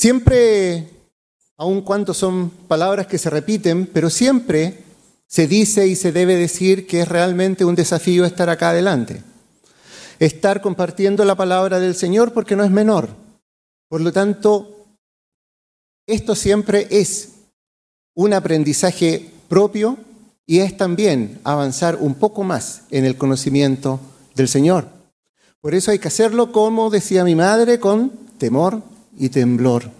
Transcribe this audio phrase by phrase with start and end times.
[0.00, 0.88] Siempre,
[1.58, 4.78] aun cuando son palabras que se repiten, pero siempre
[5.26, 9.22] se dice y se debe decir que es realmente un desafío estar acá adelante.
[10.18, 13.10] Estar compartiendo la palabra del Señor porque no es menor.
[13.90, 14.86] Por lo tanto,
[16.06, 17.32] esto siempre es
[18.14, 19.98] un aprendizaje propio
[20.46, 24.00] y es también avanzar un poco más en el conocimiento
[24.34, 24.88] del Señor.
[25.60, 28.82] Por eso hay que hacerlo, como decía mi madre, con temor
[29.20, 29.99] y temblor.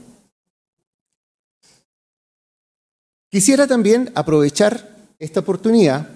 [3.30, 6.08] Quisiera también aprovechar esta oportunidad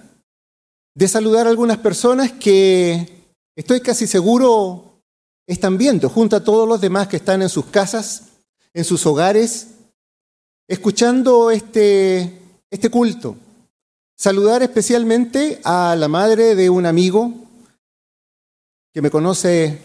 [0.97, 3.09] de saludar a algunas personas que
[3.57, 5.01] estoy casi seguro
[5.47, 8.31] están viendo, junto a todos los demás que están en sus casas,
[8.73, 9.69] en sus hogares,
[10.69, 13.37] escuchando este, este culto.
[14.17, 17.33] Saludar especialmente a la madre de un amigo
[18.93, 19.79] que me conoce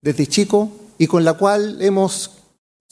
[0.00, 2.41] desde chico y con la cual hemos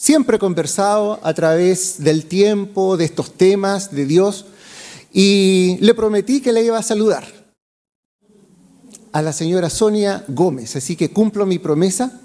[0.00, 4.46] siempre conversado a través del tiempo, de estos temas de Dios,
[5.12, 7.26] y le prometí que le iba a saludar
[9.12, 10.74] a la señora Sonia Gómez.
[10.74, 12.18] Así que cumplo mi promesa,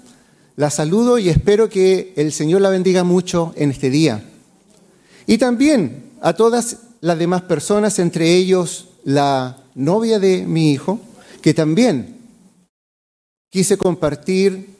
[0.56, 4.24] la saludo y espero que el Señor la bendiga mucho en este día.
[5.26, 10.98] Y también a todas las demás personas, entre ellos la novia de mi hijo,
[11.42, 12.16] que también
[13.50, 14.75] quise compartir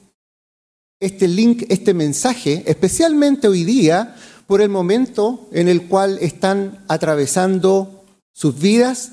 [0.99, 4.15] este link, este mensaje, especialmente hoy día,
[4.47, 9.11] por el momento en el cual están atravesando sus vidas,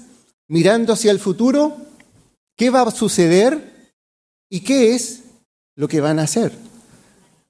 [0.48, 1.76] mirando hacia el futuro,
[2.56, 3.92] qué va a suceder
[4.48, 5.24] y qué es
[5.74, 6.52] lo que van a hacer.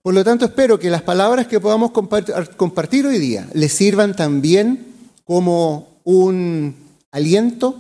[0.03, 4.87] Por lo tanto, espero que las palabras que podamos compartir hoy día les sirvan también
[5.25, 6.75] como un
[7.11, 7.79] aliento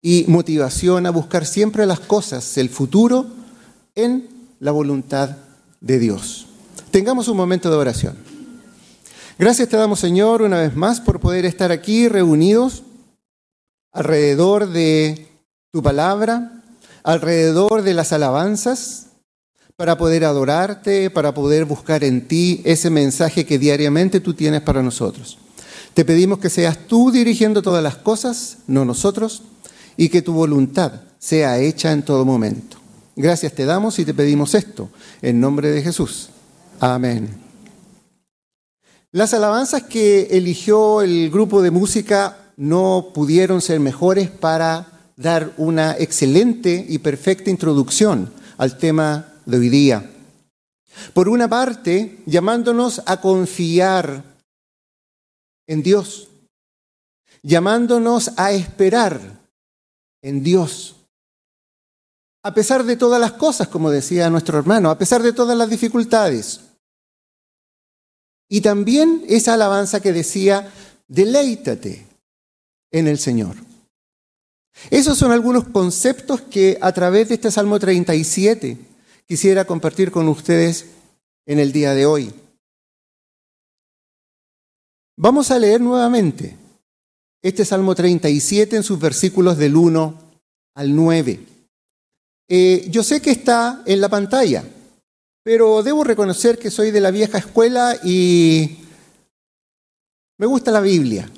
[0.00, 3.26] y motivación a buscar siempre las cosas, el futuro,
[3.94, 4.28] en
[4.58, 5.36] la voluntad
[5.82, 6.46] de Dios.
[6.90, 8.16] Tengamos un momento de oración.
[9.38, 12.84] Gracias te damos, Señor, una vez más por poder estar aquí reunidos
[13.92, 15.28] alrededor de
[15.70, 16.62] tu palabra,
[17.02, 19.06] alrededor de las alabanzas,
[19.76, 24.82] para poder adorarte, para poder buscar en ti ese mensaje que diariamente tú tienes para
[24.82, 25.38] nosotros.
[25.94, 29.42] Te pedimos que seas tú dirigiendo todas las cosas, no nosotros,
[29.96, 32.81] y que tu voluntad sea hecha en todo momento.
[33.14, 34.88] Gracias te damos y te pedimos esto,
[35.20, 36.30] en nombre de Jesús.
[36.80, 37.28] Amén.
[39.10, 45.94] Las alabanzas que eligió el grupo de música no pudieron ser mejores para dar una
[45.98, 50.10] excelente y perfecta introducción al tema de hoy día.
[51.12, 54.24] Por una parte, llamándonos a confiar
[55.66, 56.28] en Dios,
[57.42, 59.20] llamándonos a esperar
[60.22, 60.96] en Dios.
[62.42, 65.70] A pesar de todas las cosas, como decía nuestro hermano, a pesar de todas las
[65.70, 66.60] dificultades.
[68.48, 70.72] Y también esa alabanza que decía,
[71.06, 72.06] deleítate
[72.90, 73.56] en el Señor.
[74.90, 78.78] Esos son algunos conceptos que a través de este Salmo 37
[79.26, 80.86] quisiera compartir con ustedes
[81.46, 82.32] en el día de hoy.
[85.16, 86.56] Vamos a leer nuevamente
[87.42, 90.18] este Salmo 37 en sus versículos del 1
[90.74, 91.51] al 9.
[92.54, 94.62] Eh, yo sé que está en la pantalla,
[95.42, 98.76] pero debo reconocer que soy de la vieja escuela y
[100.36, 101.30] me gusta la Biblia,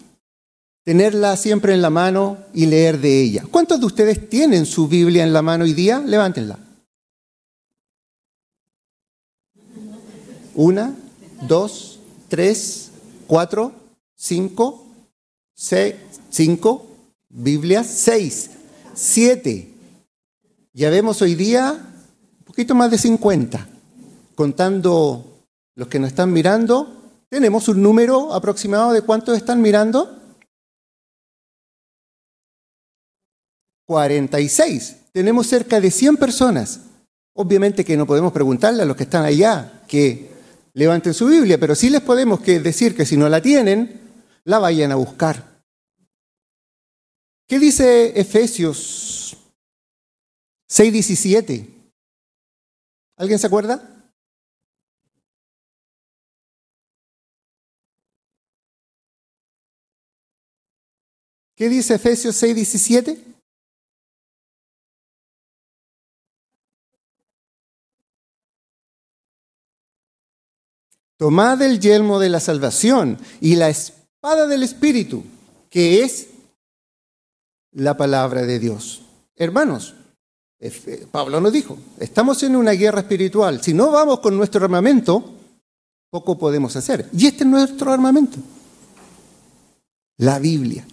[0.83, 3.45] tenerla siempre en la mano y leer de ella.
[3.49, 6.01] ¿Cuántos de ustedes tienen su Biblia en la mano hoy día?
[6.01, 6.59] Levántenla.
[10.57, 10.97] Una,
[11.43, 12.91] dos, tres,
[13.29, 13.71] cuatro,
[14.17, 14.85] cinco,
[15.55, 15.95] seis,
[16.29, 16.89] cinco,
[17.29, 18.51] Biblias, seis,
[18.95, 19.74] siete.
[20.77, 23.69] Ya vemos hoy día un poquito más de 50.
[24.35, 30.21] Contando los que nos están mirando, tenemos un número aproximado de cuántos están mirando.
[33.87, 34.97] 46.
[35.13, 36.81] Tenemos cerca de 100 personas.
[37.35, 40.29] Obviamente que no podemos preguntarle a los que están allá que
[40.73, 44.01] levanten su Biblia, pero sí les podemos decir que si no la tienen,
[44.43, 45.63] la vayan a buscar.
[47.47, 49.24] ¿Qué dice Efesios
[50.69, 51.69] 6:17?
[53.17, 53.91] ¿Alguien se acuerda?
[61.57, 63.35] ¿Qué dice Efesios 6:17?
[71.17, 75.25] Tomad el yelmo de la salvación y la espada del Espíritu,
[75.71, 76.29] que es
[77.71, 79.07] la palabra de Dios.
[79.37, 79.95] Hermanos,
[81.11, 83.61] Pablo nos dijo, estamos en una guerra espiritual.
[83.63, 85.33] Si no vamos con nuestro armamento,
[86.11, 87.09] poco podemos hacer.
[87.13, 88.39] Y este es nuestro armamento,
[90.17, 90.87] la Biblia.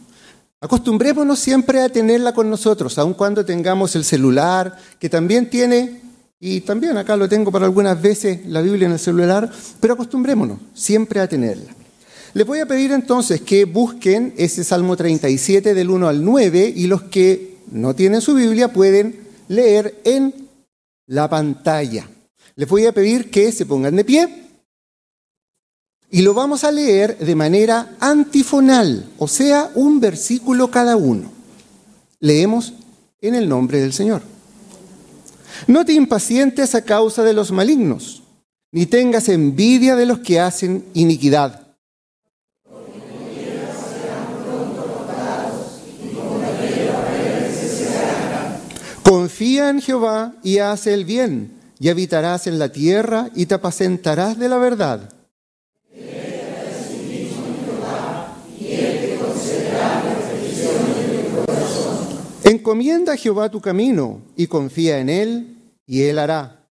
[0.59, 6.01] Acostumbrémonos siempre a tenerla con nosotros, aun cuando tengamos el celular, que también tiene,
[6.39, 10.59] y también acá lo tengo para algunas veces, la Biblia en el celular, pero acostumbrémonos
[10.73, 11.73] siempre a tenerla.
[12.33, 16.87] Les voy a pedir entonces que busquen ese Salmo 37 del 1 al 9 y
[16.87, 20.33] los que no tienen su Biblia pueden leer en
[21.07, 22.07] la pantalla.
[22.55, 24.47] Les voy a pedir que se pongan de pie
[26.09, 31.31] y lo vamos a leer de manera antifonal, o sea, un versículo cada uno.
[32.19, 32.73] Leemos
[33.19, 34.21] en el nombre del Señor.
[35.67, 38.23] No te impacientes a causa de los malignos,
[38.71, 41.60] ni tengas envidia de los que hacen iniquidad.
[49.11, 54.39] Confía en Jehová y haz el bien, y habitarás en la tierra y te apacentarás
[54.39, 55.13] de la verdad.
[62.45, 66.69] Encomienda a Jehová tu camino y confía en Él, y Él hará.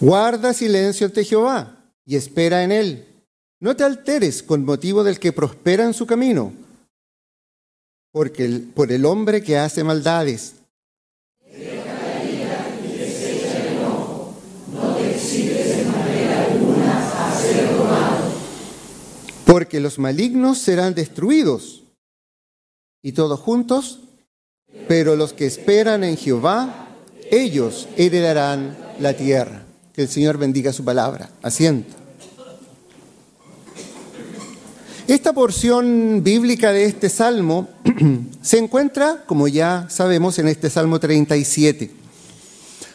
[0.00, 3.15] Guarda silencio ante Jehová y espera en Él.
[3.60, 6.52] No te alteres con motivo del que prospera en su camino,
[8.12, 10.56] porque por el hombre que hace maldades
[19.56, 21.84] porque los malignos serán destruidos,
[23.02, 24.00] y todos juntos,
[24.86, 26.88] pero los que esperan en Jehová,
[27.30, 29.64] ellos heredarán la tierra.
[29.94, 31.30] Que el Señor bendiga su palabra.
[31.40, 32.05] Asiento.
[35.08, 37.68] Esta porción bíblica de este salmo
[38.42, 41.90] se encuentra, como ya sabemos, en este Salmo 37.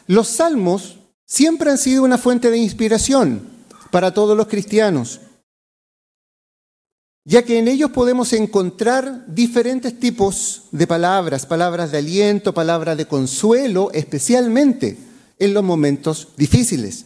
[0.07, 3.41] Los salmos siempre han sido una fuente de inspiración
[3.91, 5.21] para todos los cristianos
[7.23, 13.05] ya que en ellos podemos encontrar diferentes tipos de palabras, palabras de aliento, palabras de
[13.05, 14.97] consuelo, especialmente
[15.37, 17.05] en los momentos difíciles.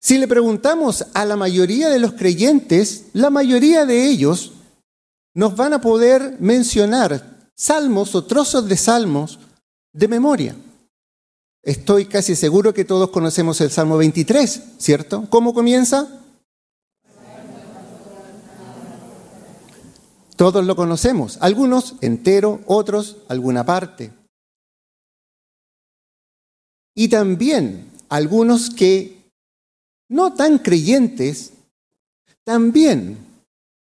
[0.00, 4.52] Si le preguntamos a la mayoría de los creyentes, la mayoría de ellos
[5.34, 9.38] nos van a poder mencionar salmos o trozos de salmos
[9.92, 10.56] de memoria.
[11.62, 15.26] Estoy casi seguro que todos conocemos el Salmo 23, ¿cierto?
[15.28, 16.22] ¿Cómo comienza?
[20.36, 24.12] Todos lo conocemos, algunos entero, otros alguna parte.
[26.94, 29.15] Y también algunos que,
[30.08, 31.52] no tan creyentes,
[32.44, 33.18] también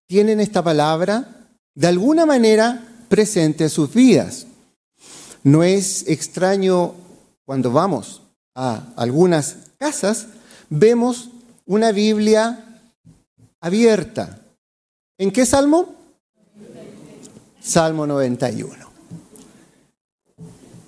[0.07, 4.47] tienen esta palabra de alguna manera presente en sus vidas.
[5.43, 6.93] No es extraño
[7.45, 8.21] cuando vamos
[8.55, 10.27] a algunas casas,
[10.69, 11.29] vemos
[11.65, 12.81] una Biblia
[13.59, 14.39] abierta.
[15.17, 15.95] ¿En qué salmo?
[17.61, 18.91] Salmo 91.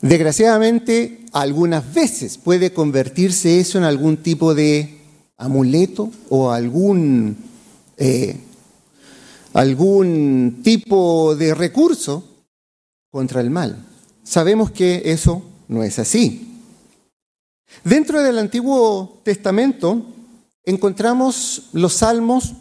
[0.02, 5.02] Desgraciadamente, algunas veces puede convertirse eso en algún tipo de
[5.38, 7.38] amuleto o algún,
[7.98, 8.40] eh,
[9.54, 12.24] algún tipo de recurso
[13.12, 13.86] contra el mal.
[14.24, 16.62] Sabemos que eso no es así.
[17.84, 20.06] Dentro del Antiguo Testamento
[20.64, 22.54] encontramos los salmos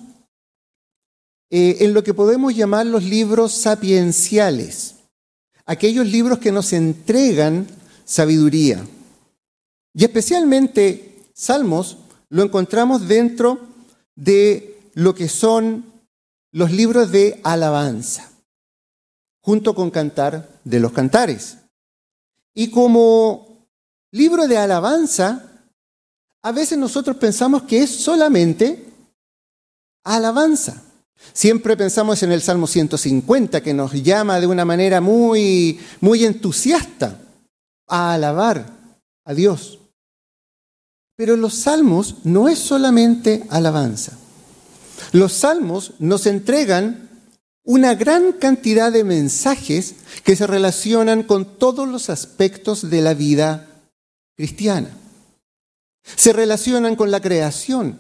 [1.50, 4.97] eh, en lo que podemos llamar los libros sapienciales,
[5.66, 7.66] aquellos libros que nos entregan
[8.04, 8.85] sabiduría.
[9.95, 13.61] Y especialmente Salmos lo encontramos dentro
[14.14, 15.85] de lo que son
[16.52, 18.31] los libros de alabanza,
[19.43, 21.59] junto con Cantar de los Cantares.
[22.54, 23.66] Y como
[24.12, 25.50] libro de alabanza,
[26.43, 28.85] a veces nosotros pensamos que es solamente
[30.04, 30.83] alabanza.
[31.33, 37.19] Siempre pensamos en el Salmo 150 que nos llama de una manera muy, muy entusiasta
[37.88, 38.66] a alabar
[39.25, 39.78] a Dios.
[41.16, 44.18] Pero los salmos no es solamente alabanza.
[45.12, 47.09] Los salmos nos entregan
[47.62, 49.94] una gran cantidad de mensajes
[50.25, 53.68] que se relacionan con todos los aspectos de la vida
[54.37, 54.90] cristiana.
[56.16, 57.99] Se relacionan con la creación,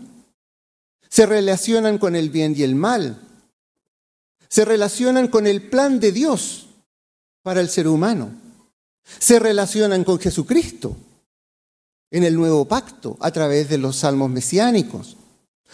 [1.08, 3.20] se relacionan con el bien y el mal,
[4.48, 6.66] se relacionan con el plan de Dios
[7.42, 8.32] para el ser humano,
[9.18, 10.96] se relacionan con Jesucristo
[12.14, 15.16] en el nuevo pacto a través de los salmos mesiánicos.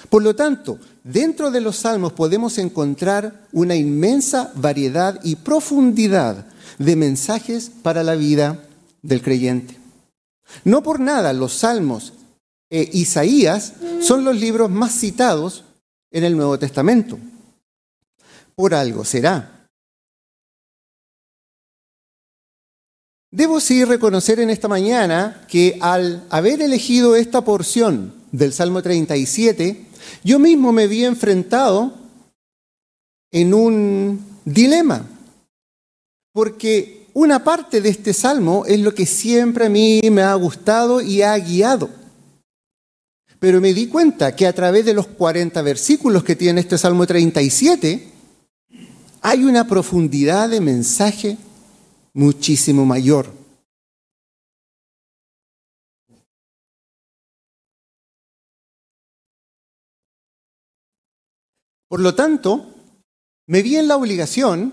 [0.09, 6.47] Por lo tanto, dentro de los salmos podemos encontrar una inmensa variedad y profundidad
[6.79, 8.59] de mensajes para la vida
[9.03, 9.79] del creyente.
[10.65, 12.15] No por nada los Salmos
[12.71, 15.65] e Isaías son los libros más citados
[16.11, 17.19] en el Nuevo Testamento.
[18.55, 19.60] Por algo será.
[23.33, 29.87] Debo sí reconocer en esta mañana que al haber elegido esta porción del Salmo 37,
[30.25, 31.95] yo mismo me vi enfrentado
[33.31, 35.07] en un dilema,
[36.33, 41.01] porque una parte de este salmo es lo que siempre a mí me ha gustado
[41.01, 41.89] y ha guiado.
[43.39, 47.07] Pero me di cuenta que a través de los 40 versículos que tiene este Salmo
[47.07, 48.09] 37,
[49.23, 51.39] hay una profundidad de mensaje
[52.15, 53.33] muchísimo mayor.
[61.89, 62.73] Por lo tanto,
[63.47, 64.73] me vi en la obligación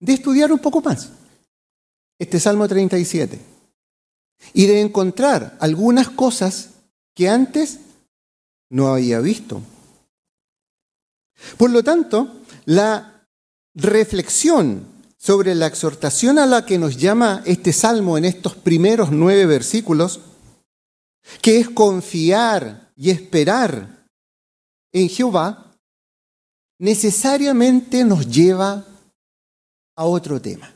[0.00, 1.12] de estudiar un poco más
[2.18, 3.38] este Salmo 37
[4.52, 6.70] y de encontrar algunas cosas
[7.14, 7.78] que antes
[8.70, 9.62] no había visto.
[11.56, 13.24] Por lo tanto, la
[13.74, 19.46] reflexión sobre la exhortación a la que nos llama este salmo en estos primeros nueve
[19.46, 20.20] versículos,
[21.42, 24.06] que es confiar y esperar
[24.92, 25.76] en Jehová,
[26.78, 28.86] necesariamente nos lleva
[29.96, 30.72] a otro tema,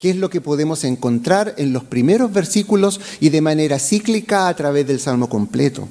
[0.00, 4.56] que es lo que podemos encontrar en los primeros versículos y de manera cíclica a
[4.56, 5.88] través del salmo completo,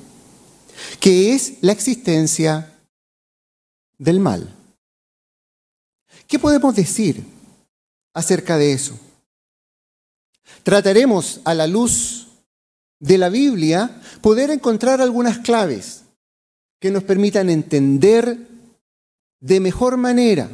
[1.00, 2.78] que es la existencia
[3.98, 4.61] del mal.
[6.32, 7.26] ¿Qué podemos decir
[8.14, 8.98] acerca de eso?
[10.64, 12.30] Trataremos a la luz
[13.02, 16.04] de la Biblia poder encontrar algunas claves
[16.80, 18.48] que nos permitan entender
[19.42, 20.50] de mejor manera,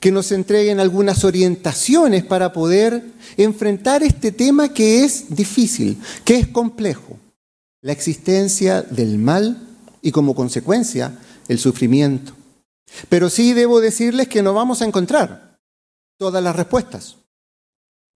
[0.00, 3.00] que nos entreguen algunas orientaciones para poder
[3.36, 7.20] enfrentar este tema que es difícil, que es complejo,
[7.82, 9.64] la existencia del mal
[10.02, 12.39] y como consecuencia el sufrimiento.
[13.08, 15.58] Pero sí debo decirles que no vamos a encontrar
[16.18, 17.16] todas las respuestas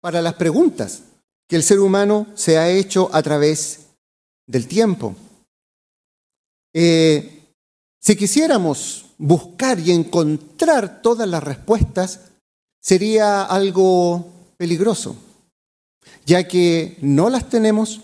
[0.01, 1.03] para las preguntas
[1.49, 3.89] que el ser humano se ha hecho a través
[4.47, 5.15] del tiempo.
[6.73, 7.55] Eh,
[8.01, 12.21] si quisiéramos buscar y encontrar todas las respuestas,
[12.81, 15.17] sería algo peligroso,
[16.25, 18.01] ya que no las tenemos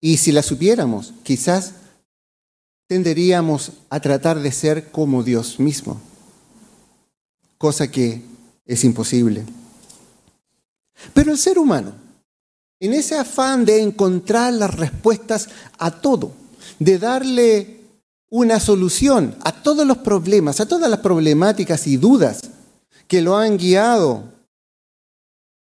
[0.00, 1.74] y si las supiéramos, quizás
[2.90, 6.00] tenderíamos a tratar de ser como Dios mismo,
[7.56, 8.20] cosa que
[8.66, 9.44] es imposible.
[11.14, 11.92] Pero el ser humano,
[12.80, 16.32] en ese afán de encontrar las respuestas a todo,
[16.80, 17.80] de darle
[18.28, 22.40] una solución a todos los problemas, a todas las problemáticas y dudas
[23.06, 24.24] que lo han guiado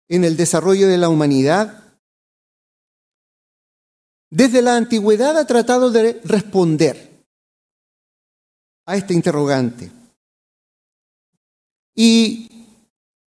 [0.10, 1.86] en el desarrollo de la humanidad,
[4.30, 7.15] desde la antigüedad ha tratado de responder
[8.86, 9.92] a este interrogante.
[11.96, 12.50] Y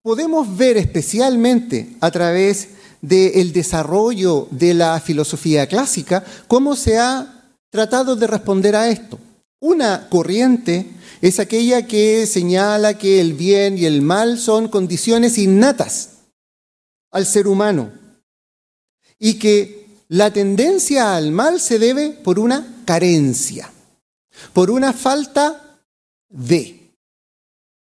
[0.01, 2.69] podemos ver especialmente a través
[3.01, 9.19] del desarrollo de la filosofía clásica cómo se ha tratado de responder a esto.
[9.61, 10.87] Una corriente
[11.21, 16.11] es aquella que señala que el bien y el mal son condiciones innatas
[17.11, 17.91] al ser humano
[19.17, 23.71] y que la tendencia al mal se debe por una carencia
[24.53, 25.79] por una falta
[26.29, 26.91] de.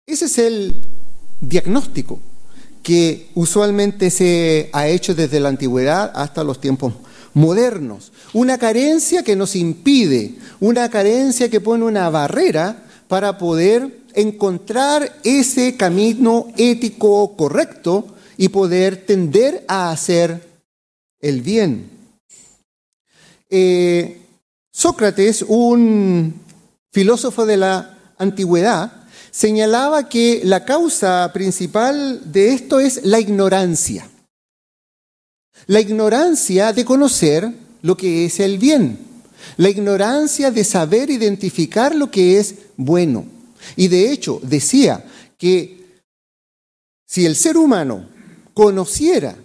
[0.06, 0.76] Ese es el
[1.42, 2.20] diagnóstico
[2.84, 6.94] que usualmente se ha hecho desde la antigüedad hasta los tiempos
[7.34, 8.12] modernos.
[8.34, 15.76] Una carencia que nos impide, una carencia que pone una barrera para poder encontrar ese
[15.76, 20.42] camino ético correcto y poder tender a hacer
[21.20, 21.90] el bien.
[23.50, 24.22] Eh,
[24.72, 26.45] Sócrates, un
[26.96, 28.90] filósofo de la antigüedad,
[29.30, 34.10] señalaba que la causa principal de esto es la ignorancia.
[35.68, 38.98] La ignorancia de conocer lo que es el bien.
[39.58, 43.25] La ignorancia de saber identificar lo que es bueno.
[43.75, 45.04] Y de hecho decía
[45.38, 46.00] que
[47.06, 48.08] si el ser humano
[48.54, 49.36] conociera,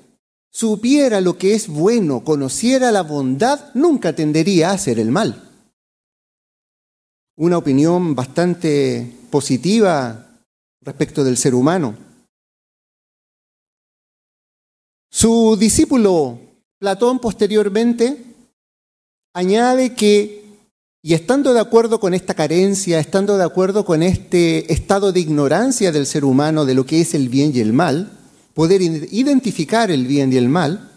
[0.53, 5.50] supiera lo que es bueno, conociera la bondad, nunca tendería a hacer el mal
[7.41, 10.27] una opinión bastante positiva
[10.83, 11.97] respecto del ser humano.
[15.11, 16.39] Su discípulo
[16.79, 18.23] Platón posteriormente
[19.33, 20.45] añade que,
[21.03, 25.93] y estando de acuerdo con esta carencia, estando de acuerdo con este estado de ignorancia
[25.93, 28.19] del ser humano de lo que es el bien y el mal,
[28.53, 30.93] poder identificar el bien y el mal,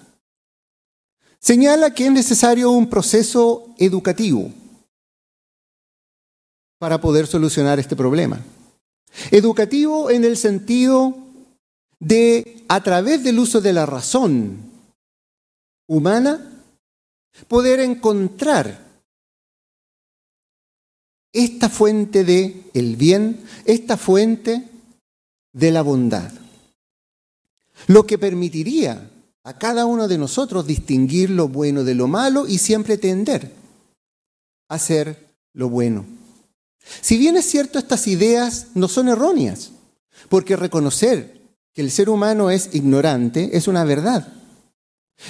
[1.40, 4.52] señala que es necesario un proceso educativo
[6.84, 8.44] para poder solucionar este problema.
[9.32, 11.16] Educativo en el sentido
[11.98, 14.58] de, a través del uso de la razón
[15.88, 16.62] humana,
[17.48, 18.86] poder encontrar
[21.32, 24.68] esta fuente de el bien, esta fuente
[25.54, 26.34] de la bondad.
[27.88, 29.10] Lo que permitiría
[29.46, 33.54] a cada uno de nosotros distinguir lo bueno de lo malo y siempre tender
[34.68, 36.23] a hacer lo bueno.
[37.02, 39.72] Si bien es cierto, estas ideas no son erróneas,
[40.30, 41.42] porque reconocer
[41.74, 44.28] que el ser humano es ignorante es una verdad.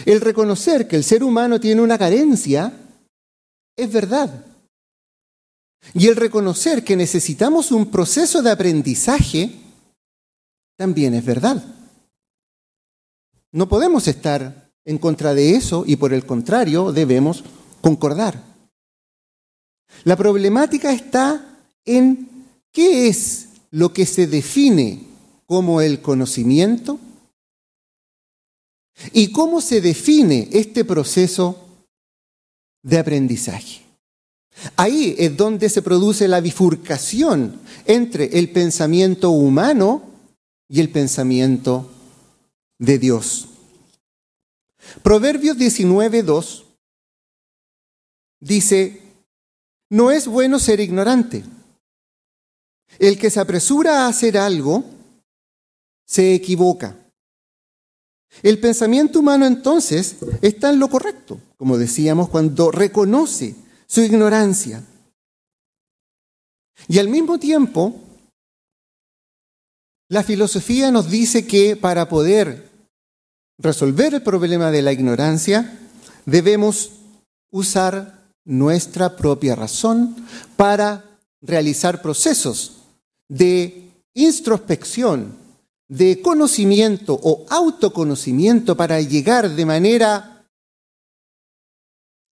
[0.05, 2.73] El reconocer que el ser humano tiene una carencia
[3.75, 4.45] es verdad.
[5.93, 9.51] Y el reconocer que necesitamos un proceso de aprendizaje
[10.77, 11.63] también es verdad.
[13.51, 17.43] No podemos estar en contra de eso y por el contrario debemos
[17.81, 18.52] concordar.
[20.03, 22.29] La problemática está en
[22.71, 25.07] qué es lo que se define
[25.45, 26.99] como el conocimiento
[29.11, 31.67] y cómo se define este proceso
[32.81, 33.81] de aprendizaje.
[34.75, 40.03] Ahí es donde se produce la bifurcación entre el pensamiento humano
[40.69, 41.89] y el pensamiento
[42.77, 43.47] de Dios.
[45.01, 46.63] Proverbios 19.2
[48.39, 49.02] dice,
[49.93, 51.43] no es bueno ser ignorante.
[52.97, 54.83] El que se apresura a hacer algo
[56.03, 56.97] se equivoca.
[58.41, 64.83] El pensamiento humano entonces está en lo correcto, como decíamos, cuando reconoce su ignorancia.
[66.87, 67.93] Y al mismo tiempo,
[70.09, 72.67] la filosofía nos dice que para poder
[73.59, 75.79] resolver el problema de la ignorancia,
[76.25, 76.93] debemos
[77.51, 80.15] usar nuestra propia razón
[80.55, 81.03] para
[81.41, 82.83] realizar procesos
[83.29, 85.35] de introspección,
[85.87, 90.45] de conocimiento o autoconocimiento para llegar de manera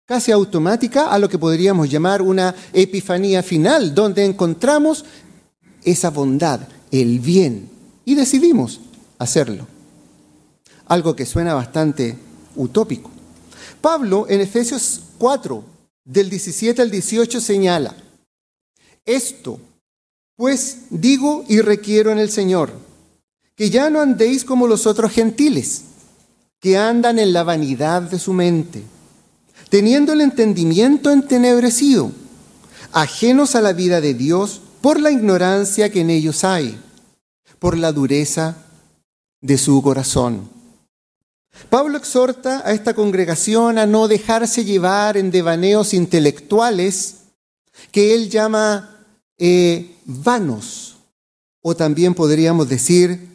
[0.07, 5.05] casi automática a lo que podríamos llamar una epifanía final, donde encontramos
[5.83, 7.69] esa bondad, el bien,
[8.05, 8.81] y decidimos
[9.19, 9.67] hacerlo.
[10.87, 12.17] Algo que suena bastante
[12.55, 13.11] utópico.
[13.81, 15.76] Pablo en Efesios 4,
[16.07, 17.95] del 17 al 18, señala,
[19.05, 19.61] esto,
[20.37, 22.73] pues digo y requiero en el Señor,
[23.55, 25.83] que ya no andéis como los otros gentiles,
[26.61, 28.83] que andan en la vanidad de su mente
[29.69, 32.13] teniendo el entendimiento entenebrecido,
[32.93, 36.79] ajenos a la vida de Dios por la ignorancia que en ellos hay,
[37.59, 38.57] por la dureza
[39.41, 40.56] de su corazón.
[41.71, 47.17] Pablo exhorta a esta congregación a no dejarse llevar en devaneos intelectuales
[47.91, 49.07] que él llama
[49.39, 50.97] eh, vanos,
[51.63, 53.29] o también podríamos decir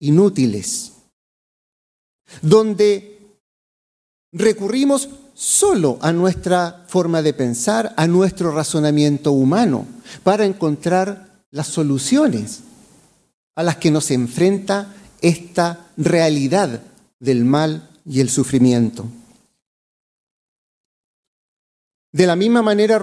[0.00, 0.92] inútiles,
[2.42, 3.38] donde
[4.32, 9.86] recurrimos solo a nuestra forma de pensar, a nuestro razonamiento humano,
[10.22, 12.60] para encontrar las soluciones
[13.54, 16.82] a las que nos enfrenta esta realidad
[17.24, 19.06] del mal y el sufrimiento.
[22.12, 23.00] De la misma manera,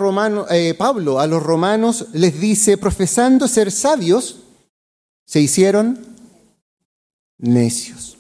[0.51, 4.37] eh, Pablo a los romanos les dice, profesando ser sabios,
[5.25, 5.99] se hicieron
[7.37, 8.17] necios.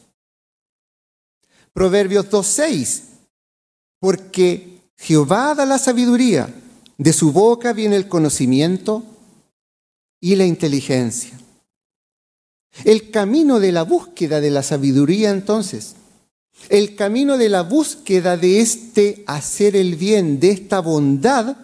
[1.71, 3.03] Proverbios 2.6
[4.01, 6.51] porque Jehová da la sabiduría,
[6.97, 9.03] de su boca viene el conocimiento
[10.19, 11.40] y la inteligencia.
[12.83, 15.95] El camino de la búsqueda de la sabiduría entonces,
[16.69, 21.57] el camino de la búsqueda de este hacer el bien, de esta bondad,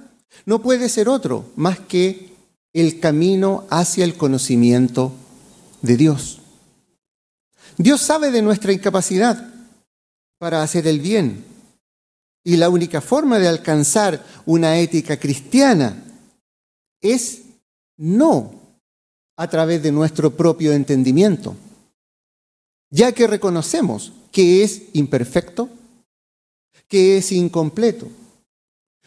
[0.46, 2.34] no puede ser otro más que
[2.74, 5.14] el camino hacia el conocimiento
[5.82, 6.40] de Dios.
[7.78, 9.54] Dios sabe de nuestra incapacidad
[10.40, 11.44] para hacer el bien,
[12.44, 16.02] y la única forma de alcanzar una ética cristiana
[17.02, 17.42] es
[17.98, 18.67] no
[19.38, 21.56] a través de nuestro propio entendimiento,
[22.90, 25.70] ya que reconocemos que es imperfecto,
[26.88, 28.08] que es incompleto.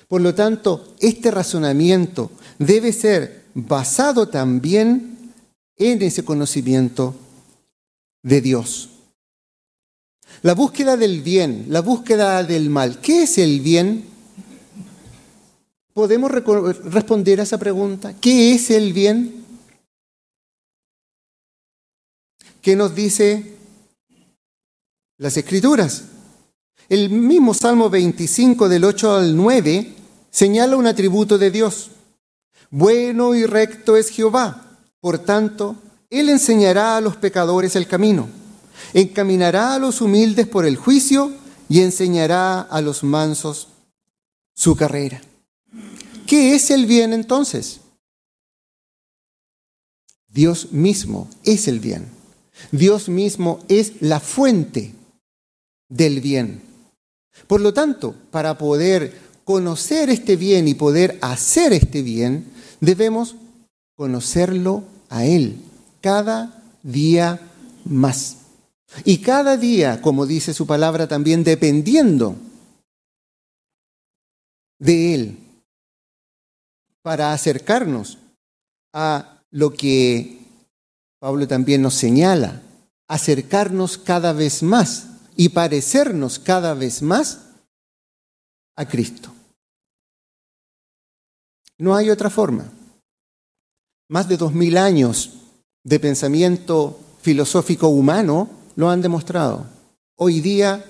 [0.07, 5.33] Por lo tanto, este razonamiento debe ser basado también
[5.77, 7.14] en ese conocimiento
[8.23, 8.88] de Dios.
[10.43, 13.01] La búsqueda del bien, la búsqueda del mal.
[13.01, 14.05] ¿Qué es el bien?
[15.93, 18.14] ¿Podemos responder a esa pregunta?
[18.21, 19.39] ¿Qué es el bien?
[22.62, 23.61] ¿Qué nos dice
[25.20, 26.05] las escrituras.
[26.88, 29.94] El mismo Salmo 25 del 8 al 9
[30.31, 31.90] señala un atributo de Dios.
[32.70, 35.77] Bueno y recto es Jehová, por tanto,
[36.09, 38.29] Él enseñará a los pecadores el camino,
[38.94, 41.33] encaminará a los humildes por el juicio
[41.68, 43.68] y enseñará a los mansos
[44.55, 45.20] su carrera.
[46.27, 47.81] ¿Qué es el bien entonces?
[50.29, 52.20] Dios mismo es el bien.
[52.73, 54.94] Dios mismo es la fuente
[55.88, 56.62] del bien.
[57.46, 62.46] Por lo tanto, para poder conocer este bien y poder hacer este bien,
[62.81, 63.37] debemos
[63.96, 65.57] conocerlo a Él
[66.01, 67.40] cada día
[67.85, 68.37] más.
[69.05, 72.37] Y cada día, como dice su palabra, también dependiendo
[74.79, 75.38] de Él
[77.03, 78.18] para acercarnos
[78.92, 80.39] a lo que
[81.21, 82.63] Pablo también nos señala,
[83.07, 85.07] acercarnos cada vez más
[85.37, 87.41] y parecernos cada vez más
[88.75, 89.31] a Cristo.
[91.77, 92.73] No hay otra forma.
[94.09, 95.35] Más de dos mil años
[95.85, 99.67] de pensamiento filosófico humano lo han demostrado.
[100.17, 100.85] Hoy día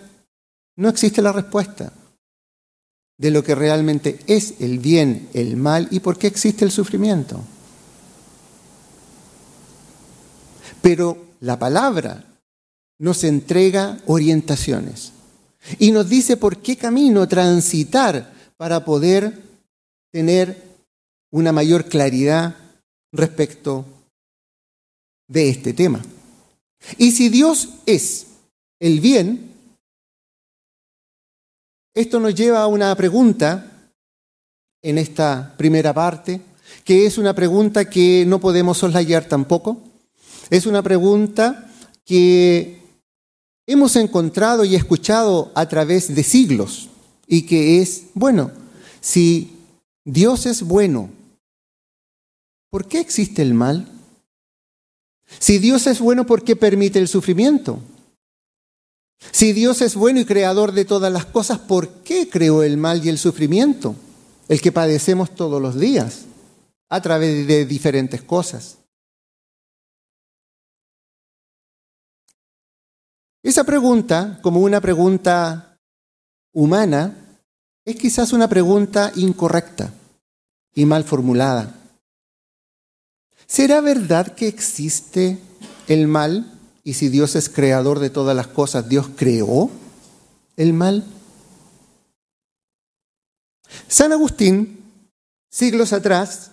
[0.77, 1.93] no existe la respuesta
[3.19, 7.40] de lo que realmente es el bien, el mal y por qué existe el sufrimiento.
[10.83, 12.25] Pero la palabra
[12.99, 15.12] nos entrega orientaciones
[15.79, 19.40] y nos dice por qué camino transitar para poder
[20.12, 20.62] tener
[21.31, 22.57] una mayor claridad
[23.12, 23.85] respecto
[25.29, 26.03] de este tema.
[26.99, 28.27] Y si Dios es
[28.81, 29.51] el bien,
[31.95, 33.93] esto nos lleva a una pregunta
[34.83, 36.40] en esta primera parte,
[36.85, 39.89] que es una pregunta que no podemos soslayar tampoco.
[40.50, 41.70] Es una pregunta
[42.04, 42.82] que
[43.66, 46.88] hemos encontrado y escuchado a través de siglos
[47.28, 48.50] y que es, bueno,
[49.00, 49.56] si
[50.04, 51.08] Dios es bueno,
[52.68, 53.86] ¿por qué existe el mal?
[55.38, 57.78] Si Dios es bueno, ¿por qué permite el sufrimiento?
[59.30, 63.04] Si Dios es bueno y creador de todas las cosas, ¿por qué creó el mal
[63.04, 63.94] y el sufrimiento?
[64.48, 66.22] El que padecemos todos los días
[66.88, 68.80] a través de diferentes cosas.
[73.42, 75.79] Esa pregunta, como una pregunta
[76.53, 77.16] humana,
[77.85, 79.92] es quizás una pregunta incorrecta
[80.74, 81.74] y mal formulada.
[83.46, 85.38] ¿Será verdad que existe
[85.88, 86.59] el mal?
[86.85, 89.70] Y si Dios es creador de todas las cosas, ¿Dios creó
[90.57, 91.05] el mal?
[93.88, 94.85] San Agustín,
[95.50, 96.53] siglos atrás,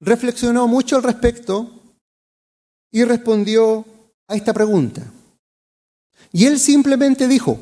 [0.00, 1.70] reflexionó mucho al respecto
[2.90, 3.84] y respondió
[4.28, 5.02] a esta pregunta.
[6.32, 7.58] Y él simplemente dijo,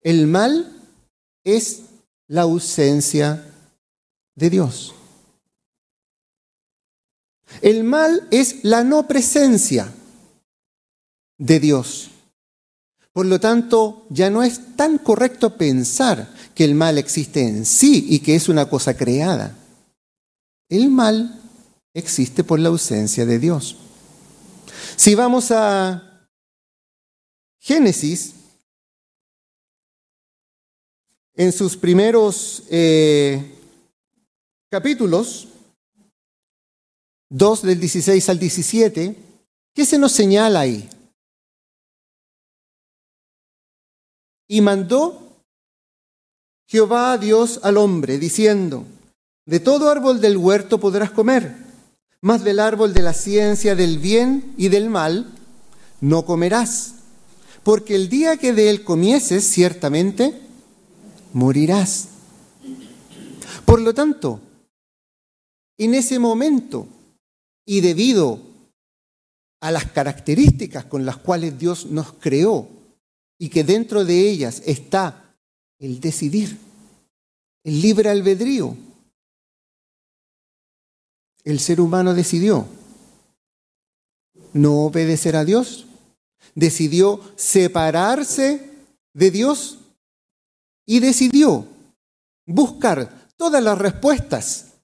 [0.00, 0.80] el mal
[1.44, 1.82] es
[2.26, 3.46] la ausencia
[4.34, 4.94] de Dios.
[7.60, 9.92] El mal es la no presencia
[11.38, 12.10] de Dios.
[13.12, 18.06] Por lo tanto, ya no es tan correcto pensar que el mal existe en sí
[18.08, 19.54] y que es una cosa creada.
[20.68, 21.40] El mal
[21.92, 23.76] existe por la ausencia de Dios.
[24.96, 26.28] Si vamos a
[27.60, 28.34] Génesis,
[31.34, 33.58] en sus primeros eh,
[34.70, 35.48] capítulos,
[37.30, 39.16] 2 del 16 al 17,
[39.74, 40.88] ¿qué se nos señala ahí?
[44.48, 45.42] Y mandó
[46.66, 48.84] Jehová Dios al hombre, diciendo,
[49.46, 51.56] de todo árbol del huerto podrás comer,
[52.22, 55.34] mas del árbol de la ciencia del bien y del mal
[56.00, 56.94] no comerás,
[57.64, 60.40] porque el día que de él comieses, ciertamente
[61.32, 62.08] morirás.
[63.64, 64.40] Por lo tanto,
[65.78, 66.86] en ese momento,
[67.66, 68.40] y debido
[69.60, 72.68] a las características con las cuales Dios nos creó
[73.38, 75.34] y que dentro de ellas está
[75.78, 76.56] el decidir,
[77.64, 78.76] el libre albedrío,
[81.44, 82.66] el ser humano decidió
[84.52, 85.86] no obedecer a Dios,
[86.54, 88.70] decidió separarse
[89.14, 89.78] de Dios
[90.86, 91.66] y decidió
[92.46, 94.74] buscar todas las respuestas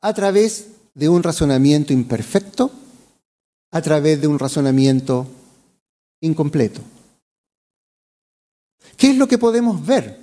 [0.00, 2.70] a través de un razonamiento imperfecto
[3.74, 5.26] a través de un razonamiento
[6.20, 6.80] incompleto.
[8.96, 10.20] ¿Qué es lo que podemos ver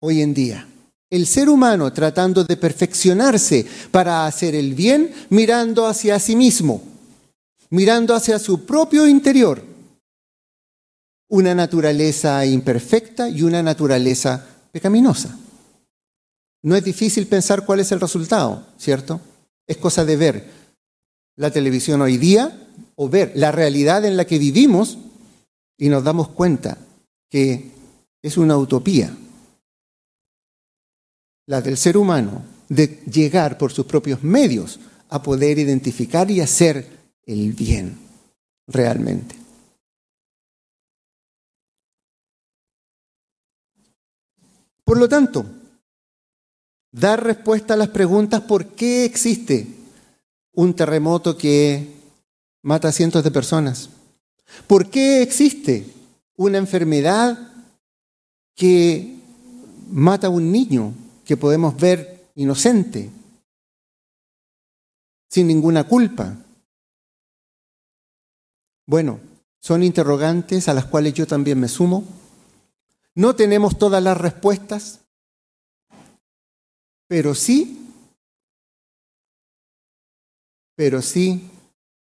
[0.00, 0.73] hoy en día?
[1.10, 6.82] El ser humano tratando de perfeccionarse para hacer el bien mirando hacia sí mismo,
[7.70, 9.62] mirando hacia su propio interior,
[11.28, 15.38] una naturaleza imperfecta y una naturaleza pecaminosa.
[16.62, 19.20] No es difícil pensar cuál es el resultado, ¿cierto?
[19.66, 20.50] Es cosa de ver
[21.36, 24.98] la televisión hoy día o ver la realidad en la que vivimos
[25.76, 26.78] y nos damos cuenta
[27.28, 27.72] que
[28.22, 29.14] es una utopía,
[31.46, 34.80] la del ser humano, de llegar por sus propios medios
[35.10, 36.88] a poder identificar y hacer
[37.26, 37.98] el bien
[38.66, 39.36] realmente.
[44.84, 45.46] Por lo tanto,
[46.92, 49.66] dar respuesta a las preguntas por qué existe
[50.52, 51.92] un terremoto que
[52.62, 53.90] mata a cientos de personas,
[54.66, 55.86] por qué existe
[56.36, 57.52] una enfermedad
[58.54, 59.16] que
[59.90, 60.94] mata a un niño
[61.24, 63.10] que podemos ver inocente,
[65.28, 66.36] sin ninguna culpa.
[68.86, 69.20] Bueno,
[69.60, 72.04] son interrogantes a las cuales yo también me sumo.
[73.14, 75.00] No tenemos todas las respuestas,
[77.08, 77.90] pero sí,
[80.76, 81.50] pero sí,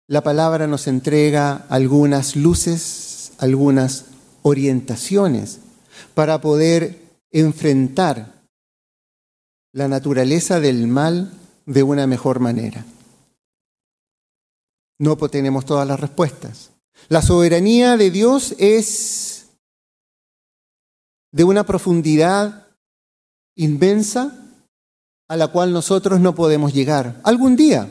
[0.07, 4.07] la palabra nos entrega algunas luces, algunas
[4.43, 5.61] orientaciones
[6.15, 6.99] para poder
[7.31, 8.40] enfrentar
[9.73, 11.33] la naturaleza del mal
[11.67, 12.85] de una mejor manera.
[14.99, 16.71] No tenemos todas las respuestas.
[17.09, 19.47] La soberanía de Dios es
[21.33, 22.69] de una profundidad
[23.57, 24.37] inmensa
[25.29, 27.21] a la cual nosotros no podemos llegar.
[27.25, 27.89] Algún día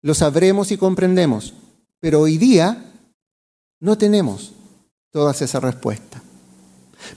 [0.00, 1.54] lo sabremos y comprendemos,
[1.98, 2.92] pero hoy día
[3.80, 4.52] no tenemos
[5.10, 6.22] todas esas respuestas.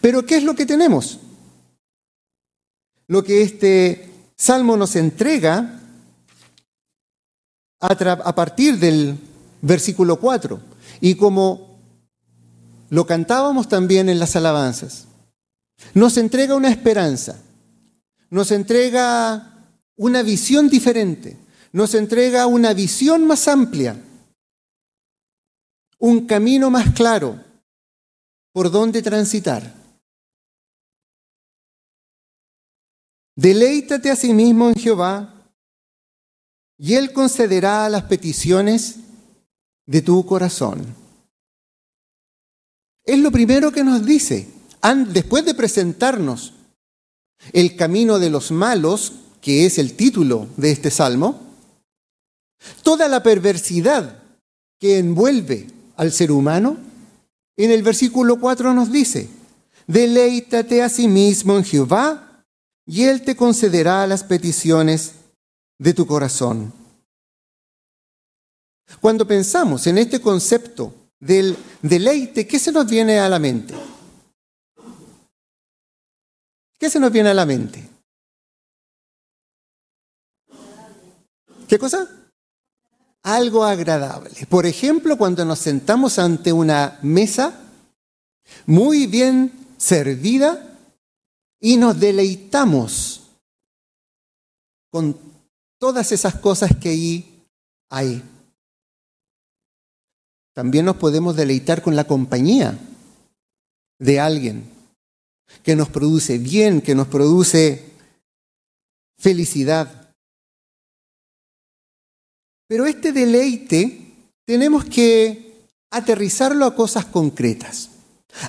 [0.01, 1.19] Pero ¿qué es lo que tenemos?
[3.07, 5.79] Lo que este salmo nos entrega
[7.79, 9.17] a, partir del
[9.61, 10.59] versículo 4
[11.01, 11.79] y como
[12.89, 15.05] lo cantábamos también en las alabanzas,
[15.93, 17.37] nos entrega una esperanza,
[18.29, 21.37] nos entrega una visión diferente,
[21.71, 24.01] nos entrega una visión más amplia,
[25.99, 27.39] un camino más claro
[28.51, 29.84] por donde transitar.
[33.35, 35.51] Deleítate a sí mismo en Jehová
[36.77, 38.97] y Él concederá las peticiones
[39.85, 40.95] de tu corazón.
[43.03, 44.47] Es lo primero que nos dice,
[45.09, 46.53] después de presentarnos
[47.53, 51.39] el camino de los malos, que es el título de este salmo,
[52.83, 54.23] toda la perversidad
[54.79, 55.67] que envuelve
[55.97, 56.77] al ser humano,
[57.57, 59.29] en el versículo 4 nos dice,
[59.87, 62.24] deleítate a sí mismo en Jehová
[62.85, 65.13] y Él te concederá las peticiones
[65.79, 66.73] de tu corazón.
[69.01, 73.73] Cuando pensamos en este concepto del deleite, ¿qué se nos viene a la mente?
[76.77, 77.89] ¿Qué se nos viene a la mente?
[81.67, 82.07] ¿Qué cosa?
[83.23, 84.45] Algo agradable.
[84.47, 87.59] Por ejemplo, cuando nos sentamos ante una mesa
[88.67, 90.74] muy bien servida
[91.65, 93.23] y nos deleitamos
[94.91, 95.17] con
[95.79, 97.43] todas esas cosas que ahí
[97.89, 98.21] hay.
[100.53, 102.77] También nos podemos deleitar con la compañía
[103.97, 104.69] de alguien
[105.63, 107.83] que nos produce bien, que nos produce
[109.17, 110.13] felicidad.
[112.67, 114.13] Pero este deleite
[114.45, 117.89] tenemos que aterrizarlo a cosas concretas.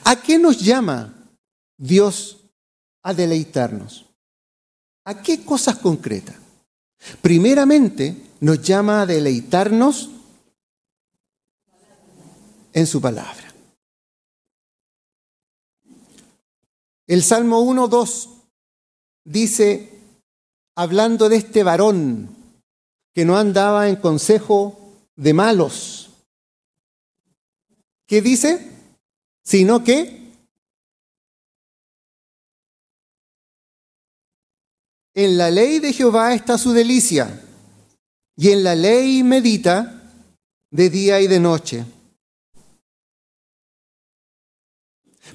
[0.04, 1.14] ¿A qué nos llama
[1.78, 2.42] Dios
[3.06, 4.04] a deleitarnos?
[5.04, 6.34] ¿A qué cosas concretas?
[7.22, 10.10] Primeramente, nos llama a deleitarnos
[12.72, 13.54] en su palabra.
[17.06, 18.28] El Salmo 1.2
[19.24, 20.00] dice,
[20.74, 22.34] hablando de este varón
[23.14, 26.10] que no andaba en consejo de malos,
[28.08, 28.68] ¿qué dice?
[29.44, 30.25] Sino que
[35.16, 37.42] En la ley de Jehová está su delicia,
[38.36, 40.12] y en la ley medita
[40.70, 41.86] de día y de noche.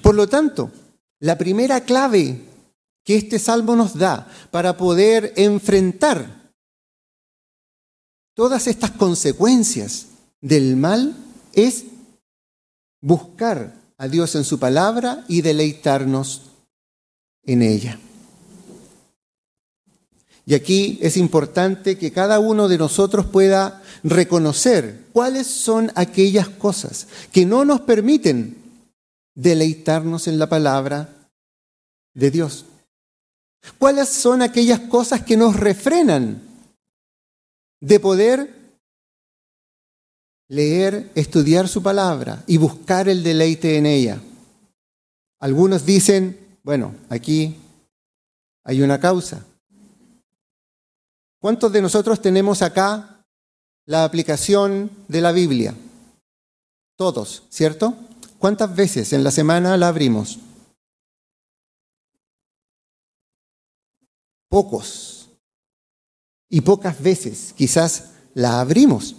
[0.00, 0.70] Por lo tanto,
[1.18, 2.40] la primera clave
[3.02, 6.52] que este salmo nos da para poder enfrentar
[8.34, 10.06] todas estas consecuencias
[10.40, 11.16] del mal
[11.54, 11.86] es
[13.00, 16.52] buscar a Dios en su palabra y deleitarnos
[17.42, 17.98] en ella.
[20.44, 27.06] Y aquí es importante que cada uno de nosotros pueda reconocer cuáles son aquellas cosas
[27.30, 28.56] que no nos permiten
[29.34, 31.28] deleitarnos en la palabra
[32.14, 32.64] de Dios.
[33.78, 36.42] ¿Cuáles son aquellas cosas que nos refrenan
[37.80, 38.52] de poder
[40.48, 44.20] leer, estudiar su palabra y buscar el deleite en ella?
[45.38, 47.56] Algunos dicen, bueno, aquí
[48.64, 49.44] hay una causa.
[51.42, 53.26] ¿Cuántos de nosotros tenemos acá
[53.84, 55.74] la aplicación de la Biblia?
[56.96, 57.96] Todos, ¿cierto?
[58.38, 60.38] ¿Cuántas veces en la semana la abrimos?
[64.48, 65.30] Pocos.
[66.48, 69.16] Y pocas veces quizás la abrimos.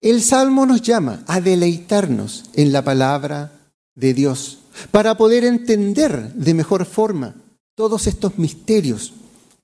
[0.00, 4.58] El Salmo nos llama a deleitarnos en la palabra de Dios
[4.90, 7.36] para poder entender de mejor forma
[7.76, 9.12] todos estos misterios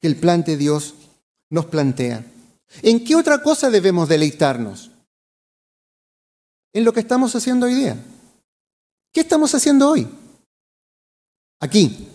[0.00, 0.94] que el plan de Dios
[1.50, 2.24] nos plantea.
[2.82, 4.90] ¿En qué otra cosa debemos deleitarnos?
[6.72, 7.96] En lo que estamos haciendo hoy día.
[9.12, 10.08] ¿Qué estamos haciendo hoy?
[11.60, 12.08] Aquí.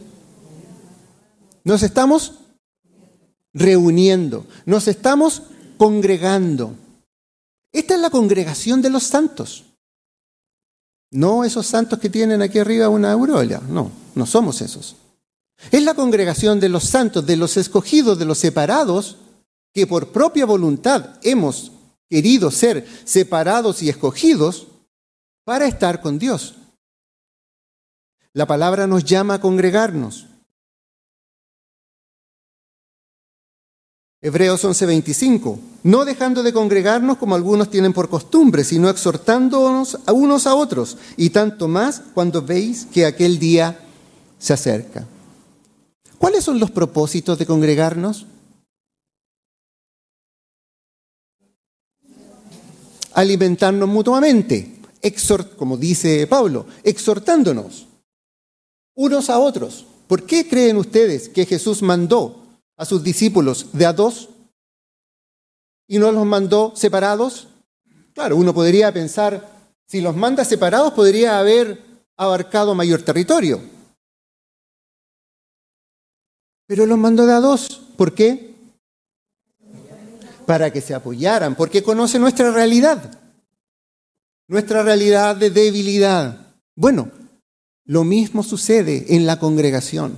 [1.64, 2.40] Nos estamos
[3.54, 5.44] reuniendo, nos estamos
[5.78, 6.76] congregando.
[7.72, 9.66] Esta es la congregación de los santos.
[11.12, 14.96] No esos santos que tienen aquí arriba una aureola, no, no somos esos.
[15.72, 19.18] Es la congregación de los santos, de los escogidos, de los separados,
[19.74, 21.72] que por propia voluntad hemos
[22.10, 24.68] querido ser separados y escogidos
[25.44, 26.56] para estar con Dios.
[28.34, 30.28] La palabra nos llama a congregarnos.
[34.22, 40.48] Hebreos 11:25, no dejando de congregarnos como algunos tienen por costumbre, sino exhortándonos a unos
[40.48, 43.80] a otros, y tanto más cuando veis que aquel día
[44.40, 45.06] se acerca.
[46.24, 48.26] ¿Cuáles son los propósitos de congregarnos?
[53.12, 54.80] Alimentarnos mutuamente,
[55.58, 57.88] como dice Pablo, exhortándonos
[58.96, 59.86] unos a otros.
[60.08, 62.42] ¿Por qué creen ustedes que Jesús mandó
[62.78, 64.30] a sus discípulos de a dos
[65.90, 67.50] y no los mandó separados?
[68.14, 69.46] Claro, uno podría pensar,
[69.88, 71.84] si los manda separados podría haber
[72.16, 73.73] abarcado mayor territorio.
[76.74, 77.84] Pero los mandó de a dos.
[77.96, 78.56] ¿Por qué?
[80.48, 83.16] Para que se apoyaran, porque conoce nuestra realidad.
[84.48, 86.56] Nuestra realidad de debilidad.
[86.76, 87.12] Bueno,
[87.86, 90.18] lo mismo sucede en la congregación.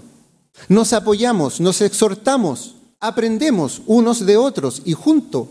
[0.70, 5.50] Nos apoyamos, nos exhortamos, aprendemos unos de otros y junto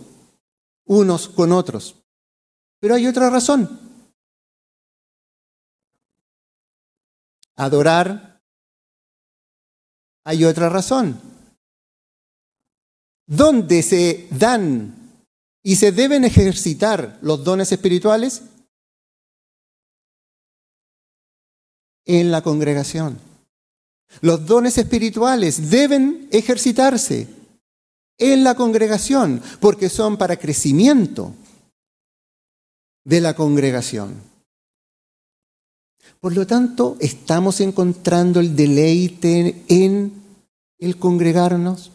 [0.87, 1.97] unos con otros.
[2.81, 3.79] Pero hay otra razón.
[7.57, 8.34] Adorar
[10.25, 11.21] hay otra razón.
[13.27, 15.23] ¿Dónde se dan
[15.63, 18.43] y se deben ejercitar los dones espirituales?
[22.07, 23.19] En la congregación.
[24.21, 27.29] Los dones espirituales deben ejercitarse
[28.19, 31.35] en la congregación porque son para crecimiento
[33.05, 34.34] de la congregación.
[36.25, 40.11] Por lo tanto, estamos encontrando el deleite en
[40.79, 41.93] el congregarnos.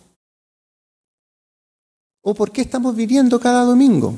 [2.22, 4.16] ¿O por qué estamos viviendo cada domingo?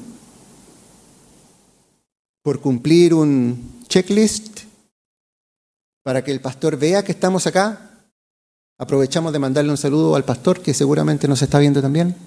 [2.43, 4.63] ¿Por cumplir un checklist
[6.03, 8.03] para que el pastor vea que estamos acá?
[8.77, 12.17] Aprovechamos de mandarle un saludo al pastor que seguramente nos está viendo también.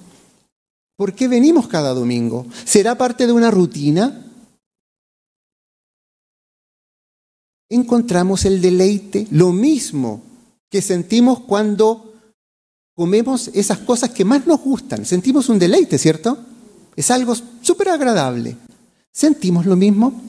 [0.97, 2.47] ¿Por qué venimos cada domingo?
[2.65, 4.24] ¿Será parte de una rutina?
[7.69, 10.23] Encontramos el deleite, lo mismo
[10.71, 12.13] que sentimos cuando
[12.95, 15.05] comemos esas cosas que más nos gustan.
[15.05, 16.39] Sentimos un deleite, ¿cierto?
[16.97, 18.57] Es algo súper agradable.
[19.13, 20.21] ¿Sentimos lo mismo?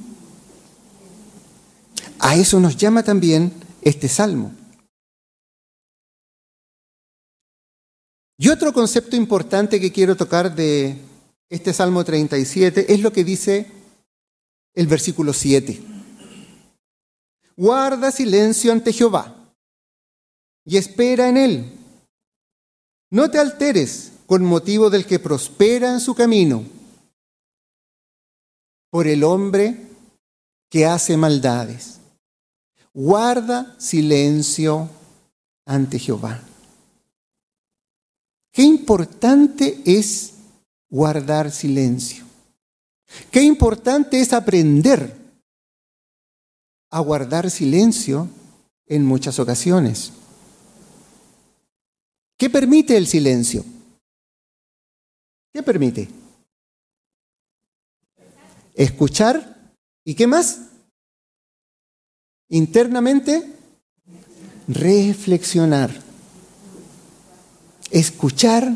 [2.20, 3.52] A eso nos llama también
[3.82, 4.52] este salmo.
[8.38, 10.98] Y otro concepto importante que quiero tocar de
[11.50, 13.72] este Salmo 37 es lo que dice
[14.74, 15.95] el versículo 7
[17.56, 19.36] guarda silencio ante Jehová
[20.66, 21.80] y espera en él.
[23.12, 26.64] No te alteres con motivo del que prospera en su camino,
[28.90, 29.88] por el hombre
[30.70, 32.00] que hace maldades.
[32.94, 34.90] Guarda silencio
[35.66, 36.42] ante Jehová.
[38.52, 40.34] Qué importante es
[40.90, 42.24] guardar silencio.
[43.32, 45.25] Qué importante es aprender
[46.96, 48.30] a guardar silencio
[48.88, 50.14] en muchas ocasiones.
[52.38, 53.66] ¿Qué permite el silencio?
[55.52, 56.08] ¿Qué permite?
[58.74, 59.74] Escuchar
[60.06, 60.62] y qué más?
[62.48, 63.44] Internamente,
[64.70, 65.92] reflexionar.
[67.92, 68.74] Escuchar,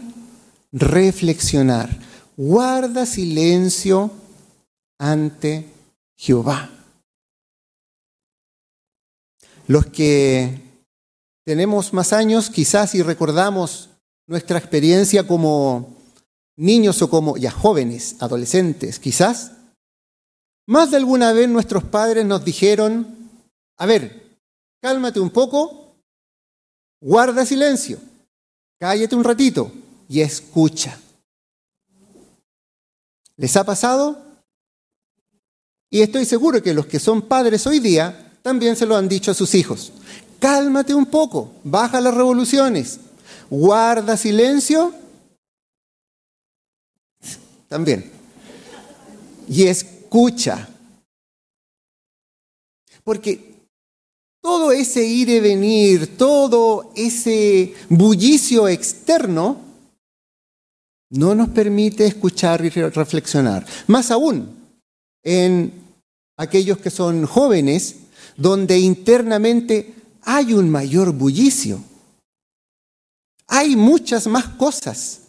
[0.74, 1.90] reflexionar.
[2.36, 4.12] Guarda silencio
[4.98, 5.70] ante
[6.18, 6.79] Jehová.
[9.70, 10.62] Los que
[11.46, 13.92] tenemos más años, quizás y recordamos
[14.26, 15.96] nuestra experiencia como
[16.58, 19.52] niños o como ya jóvenes, adolescentes, quizás,
[20.66, 23.30] más de alguna vez nuestros padres nos dijeron,
[23.78, 24.40] a ver,
[24.82, 26.02] cálmate un poco,
[27.00, 28.00] guarda silencio,
[28.80, 29.72] cállate un ratito
[30.08, 31.00] y escucha.
[33.38, 34.20] ¿Les ha pasado?
[35.92, 39.30] Y estoy seguro que los que son padres hoy día también se lo han dicho
[39.30, 39.94] a sus hijos.
[40.40, 43.00] Cálmate un poco, baja las revoluciones,
[43.48, 44.92] guarda silencio.
[47.68, 48.12] También.
[49.48, 50.68] Y escucha.
[53.04, 53.54] Porque
[54.42, 59.58] todo ese ir y venir, todo ese bullicio externo,
[61.12, 63.64] no nos permite escuchar y reflexionar.
[63.86, 64.50] Más aún,
[65.24, 65.72] en
[66.36, 68.09] aquellos que son jóvenes,
[68.40, 71.84] donde internamente hay un mayor bullicio.
[73.48, 75.22] Hay muchas más cosas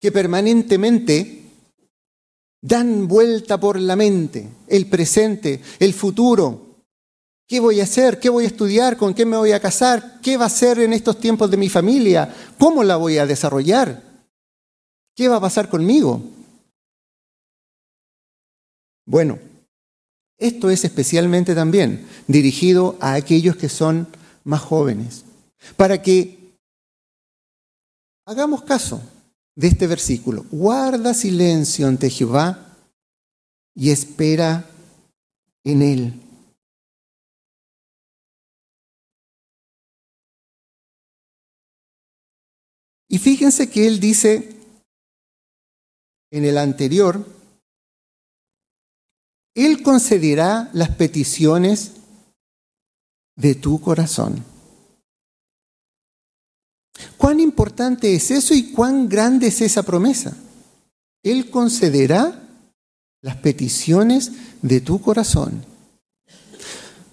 [0.00, 1.44] que permanentemente
[2.60, 6.80] dan vuelta por la mente, el presente, el futuro.
[7.46, 8.18] ¿Qué voy a hacer?
[8.18, 8.96] ¿Qué voy a estudiar?
[8.96, 10.20] ¿Con qué me voy a casar?
[10.20, 12.34] ¿Qué va a ser en estos tiempos de mi familia?
[12.58, 14.02] ¿Cómo la voy a desarrollar?
[15.14, 16.20] ¿Qué va a pasar conmigo?
[19.04, 19.51] Bueno,
[20.42, 24.08] esto es especialmente también dirigido a aquellos que son
[24.44, 25.24] más jóvenes,
[25.76, 26.56] para que
[28.26, 29.00] hagamos caso
[29.54, 30.44] de este versículo.
[30.50, 32.76] Guarda silencio ante Jehová
[33.74, 34.68] y espera
[35.64, 36.20] en él.
[43.08, 44.56] Y fíjense que él dice
[46.30, 47.41] en el anterior,
[49.54, 51.92] él concederá las peticiones
[53.36, 54.44] de tu corazón.
[57.16, 60.36] ¿Cuán importante es eso y cuán grande es esa promesa?
[61.22, 62.48] Él concederá
[63.20, 64.32] las peticiones
[64.62, 65.64] de tu corazón.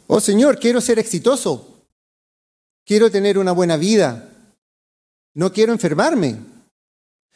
[0.08, 1.86] Oh Señor, quiero ser exitoso.
[2.86, 4.30] Quiero tener una buena vida.
[5.36, 6.38] No quiero enfermarme.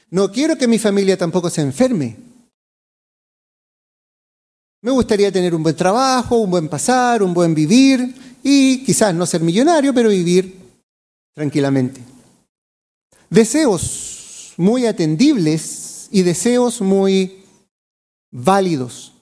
[0.09, 2.32] No quiero que mi familia tampoco se enferme.
[4.83, 8.13] Me gustaría tener un buen trabajo, un buen pasar, un buen vivir
[8.43, 10.59] y quizás no ser millonario, pero vivir
[11.33, 12.01] tranquilamente.
[13.29, 17.45] Deseos muy atendibles y deseos muy
[18.29, 19.13] válidos.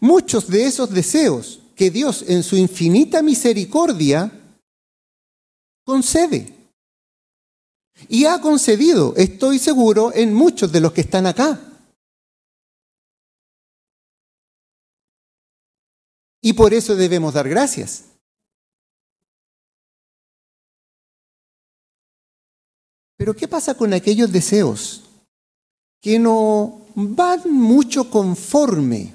[0.00, 4.32] Muchos de esos deseos que Dios en su infinita misericordia
[5.84, 6.54] concede.
[8.08, 11.71] Y ha concedido, estoy seguro, en muchos de los que están acá.
[16.42, 18.04] Y por eso debemos dar gracias.
[23.16, 25.04] Pero ¿qué pasa con aquellos deseos
[26.00, 29.14] que no van mucho conforme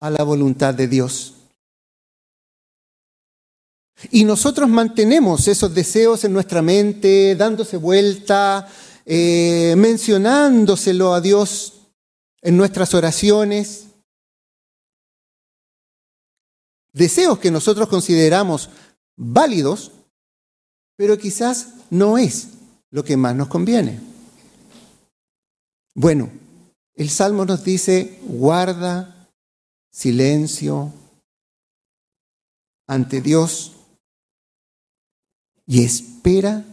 [0.00, 1.34] a la voluntad de Dios?
[4.10, 8.66] Y nosotros mantenemos esos deseos en nuestra mente, dándose vuelta,
[9.04, 11.74] eh, mencionándoselo a Dios
[12.40, 13.87] en nuestras oraciones.
[16.92, 18.70] Deseos que nosotros consideramos
[19.16, 19.92] válidos,
[20.96, 22.48] pero quizás no es
[22.90, 24.00] lo que más nos conviene.
[25.94, 26.30] Bueno,
[26.94, 29.28] el Salmo nos dice, guarda
[29.90, 30.92] silencio
[32.86, 33.72] ante Dios
[35.66, 36.64] y espera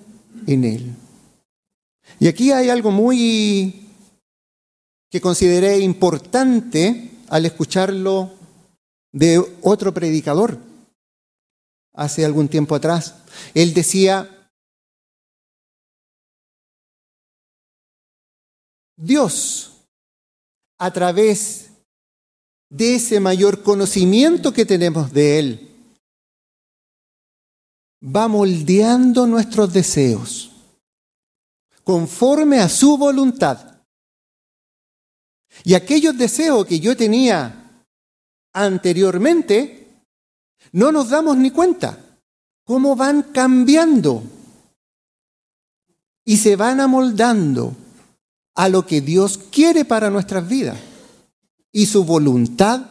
[0.48, 0.96] en Él.
[2.20, 3.90] Y aquí hay algo muy
[5.10, 8.32] que consideré importante al escucharlo
[9.16, 10.60] de otro predicador
[11.94, 13.16] hace algún tiempo atrás.
[13.54, 14.52] Él decía,
[18.98, 19.86] Dios,
[20.78, 21.72] a través
[22.70, 25.72] de ese mayor conocimiento que tenemos de Él,
[28.04, 30.52] va moldeando nuestros deseos
[31.86, 33.80] conforme a su voluntad.
[35.64, 37.65] Y aquellos deseos que yo tenía
[38.56, 39.86] anteriormente,
[40.72, 42.00] no nos damos ni cuenta
[42.64, 44.24] cómo van cambiando
[46.24, 47.76] y se van amoldando
[48.56, 50.80] a lo que Dios quiere para nuestras vidas
[51.72, 52.82] y su voluntad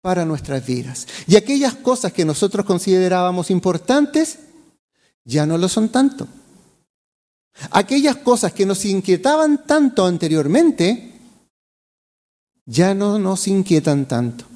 [0.00, 1.08] para nuestras vidas.
[1.26, 4.38] Y aquellas cosas que nosotros considerábamos importantes
[5.24, 6.28] ya no lo son tanto.
[7.72, 11.12] Aquellas cosas que nos inquietaban tanto anteriormente
[12.64, 14.55] ya no nos inquietan tanto.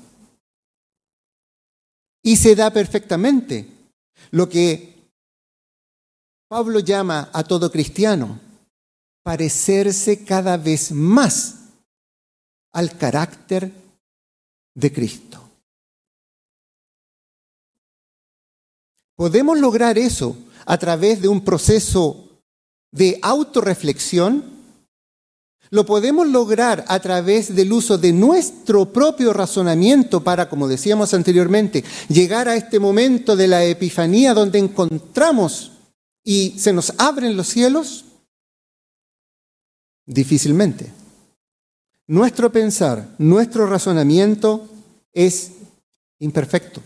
[2.23, 3.67] Y se da perfectamente
[4.31, 5.11] lo que
[6.49, 8.41] Pablo llama a todo cristiano
[9.23, 11.57] parecerse cada vez más
[12.73, 13.73] al carácter
[14.75, 15.49] de Cristo.
[19.17, 22.43] Podemos lograr eso a través de un proceso
[22.91, 24.60] de autorreflexión
[25.71, 31.85] lo podemos lograr a través del uso de nuestro propio razonamiento para, como decíamos anteriormente,
[32.09, 35.73] llegar a este momento de la epifanía donde encontramos
[36.25, 38.05] y se nos abren los cielos?
[40.07, 40.93] Difícilmente.
[42.09, 44.69] Nuestro pensar, nuestro razonamiento
[45.13, 45.53] es
[46.19, 46.83] imperfecto,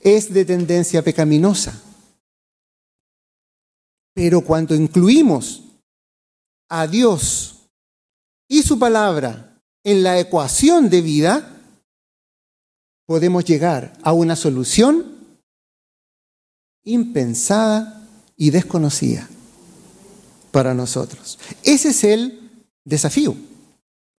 [0.00, 1.82] es de tendencia pecaminosa.
[4.14, 5.64] Pero cuando incluimos
[6.68, 7.53] a Dios
[8.48, 11.50] y su palabra en la ecuación de vida,
[13.06, 15.14] podemos llegar a una solución
[16.84, 19.28] impensada y desconocida
[20.50, 21.38] para nosotros.
[21.62, 22.50] Ese es el
[22.84, 23.36] desafío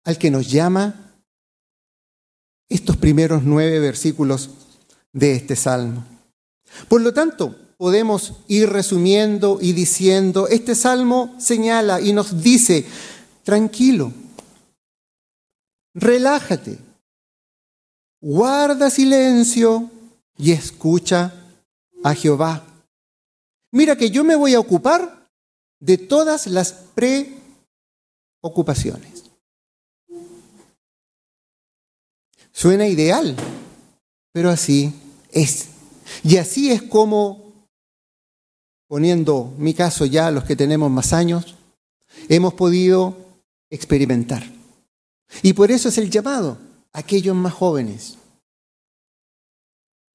[0.05, 1.14] al que nos llama
[2.68, 4.51] estos primeros nueve versículos
[5.12, 6.05] de este salmo.
[6.89, 12.85] Por lo tanto, podemos ir resumiendo y diciendo, este salmo señala y nos dice,
[13.45, 14.12] tranquilo,
[15.95, 16.78] relájate,
[18.20, 19.90] guarda silencio
[20.36, 21.32] y escucha
[22.03, 22.66] a Jehová.
[23.70, 25.28] Mira que yo me voy a ocupar
[25.78, 26.72] de todas las
[28.40, 29.24] preocupaciones.
[32.53, 33.36] Suena ideal,
[34.32, 34.95] pero así
[35.30, 35.68] es.
[36.22, 37.53] Y así es como,
[38.86, 41.57] poniendo mi caso ya, los que tenemos más años,
[42.28, 43.24] hemos podido
[43.75, 44.45] experimentar.
[45.43, 46.59] Y por eso es el llamado
[46.93, 48.16] a aquellos más jóvenes,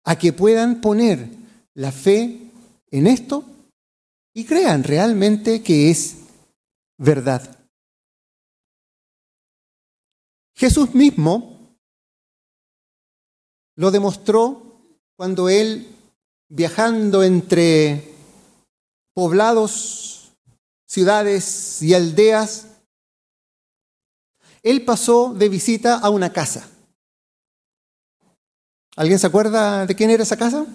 [0.05, 1.29] a que puedan poner
[1.73, 2.39] la fe
[2.89, 3.43] en esto
[4.33, 6.15] y crean realmente que es
[6.97, 7.57] verdad.
[10.55, 11.77] Jesús mismo
[13.75, 14.81] lo demostró
[15.17, 15.93] cuando él,
[16.49, 18.13] viajando entre
[19.13, 20.33] poblados,
[20.85, 22.68] ciudades y aldeas,
[24.63, 26.69] él pasó de visita a una casa.
[28.95, 30.65] ¿Alguien se acuerda de quién era esa casa?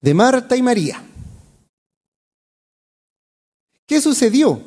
[0.00, 1.02] De Marta y María.
[3.86, 4.62] ¿Qué sucedió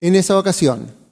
[0.00, 1.02] en esa ocasión?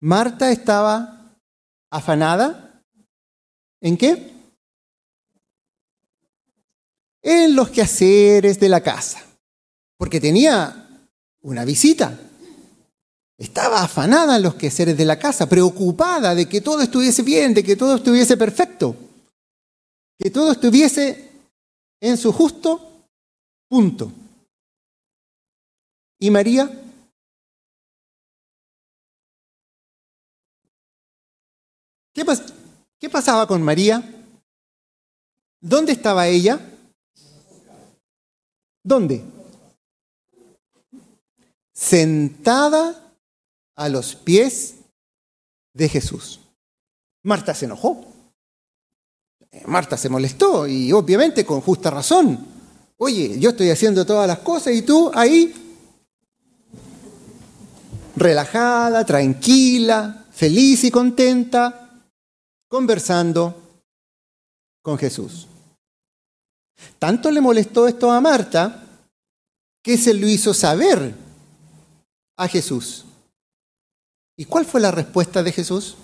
[0.00, 1.36] Marta estaba
[1.90, 2.82] afanada.
[3.80, 4.39] ¿En qué?
[7.22, 9.22] En los quehaceres de la casa,
[9.96, 11.08] porque tenía
[11.42, 12.18] una visita.
[13.36, 17.64] Estaba afanada en los quehaceres de la casa, preocupada de que todo estuviese bien, de
[17.64, 18.94] que todo estuviese perfecto,
[20.18, 21.30] que todo estuviese
[22.00, 23.06] en su justo
[23.68, 24.12] punto.
[26.18, 26.70] ¿Y María?
[32.12, 32.24] ¿Qué,
[32.98, 34.02] ¿Qué pasaba con María?
[35.62, 36.69] ¿Dónde estaba ella?
[38.90, 39.22] ¿Dónde?
[41.72, 43.14] Sentada
[43.76, 44.78] a los pies
[45.72, 46.40] de Jesús.
[47.22, 48.04] Marta se enojó.
[49.66, 52.44] Marta se molestó y obviamente con justa razón.
[52.96, 55.54] Oye, yo estoy haciendo todas las cosas y tú ahí
[58.16, 62.10] relajada, tranquila, feliz y contenta,
[62.66, 63.54] conversando
[64.82, 65.46] con Jesús.
[66.98, 68.84] Tanto le molestó esto a Marta
[69.82, 71.14] que se lo hizo saber
[72.36, 73.04] a Jesús.
[74.36, 75.96] ¿Y cuál fue la respuesta de Jesús?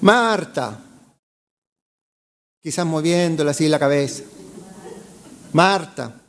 [0.00, 0.80] Marta,
[2.60, 4.24] quizás moviéndola así la cabeza.
[5.52, 6.20] Marta,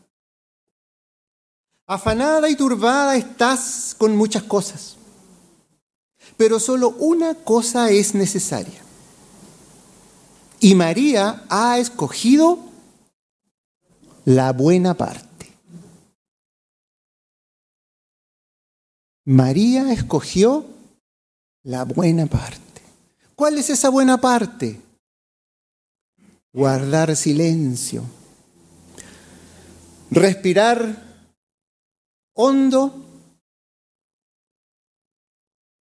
[1.88, 4.98] afanada y turbada estás con muchas cosas,
[6.38, 8.85] pero solo una cosa es necesaria.
[10.66, 12.58] Y María ha escogido
[14.26, 15.54] la buena parte.
[19.26, 20.66] María escogió
[21.62, 22.82] la buena parte.
[23.36, 24.82] ¿Cuál es esa buena parte?
[26.52, 28.04] guardar silencio,
[30.10, 31.04] respirar
[32.34, 33.06] hondo,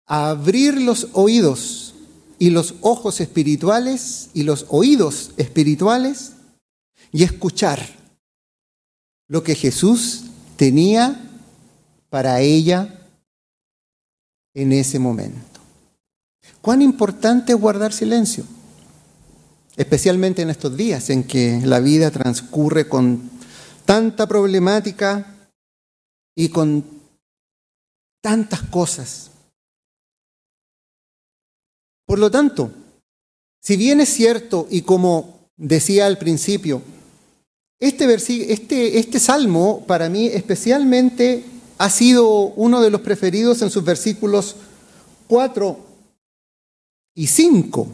[0.07, 1.92] abrir los oídos
[2.43, 6.33] y los ojos espirituales y los oídos espirituales
[7.13, 7.79] y escuchar
[9.29, 10.25] lo que Jesús
[10.57, 11.21] tenía
[12.11, 13.07] para ella
[14.55, 15.61] en ese momento.
[16.61, 18.43] ¿Cuán importante es guardar silencio?
[19.77, 23.31] Especialmente en estos días en que la vida transcurre con
[23.85, 25.49] tanta problemática
[26.35, 26.85] y con
[28.21, 29.32] tantas cosas.
[32.07, 32.71] Por lo tanto,
[33.61, 36.83] si bien es cierto y como decía al principio,
[37.79, 38.13] este,
[38.53, 41.45] este, este salmo para mí especialmente
[41.79, 44.57] ha sido uno de los preferidos en sus versículos
[45.27, 45.79] 4
[47.15, 47.89] y 5,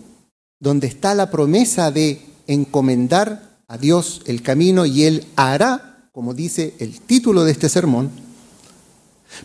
[0.61, 6.75] donde está la promesa de encomendar a Dios el camino y Él hará, como dice
[6.79, 8.11] el título de este sermón.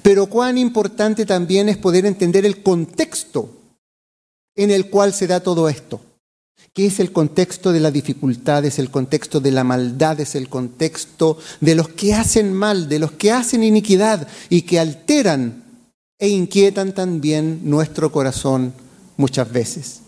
[0.01, 3.49] Pero cuán importante también es poder entender el contexto
[4.56, 6.01] en el cual se da todo esto.
[6.74, 11.38] ¿Qué es el contexto de las dificultades, el contexto de la maldad, es el contexto
[11.62, 15.64] de los que hacen mal, de los que hacen iniquidad y que alteran
[16.18, 18.74] e inquietan también nuestro corazón
[19.18, 20.01] muchas veces?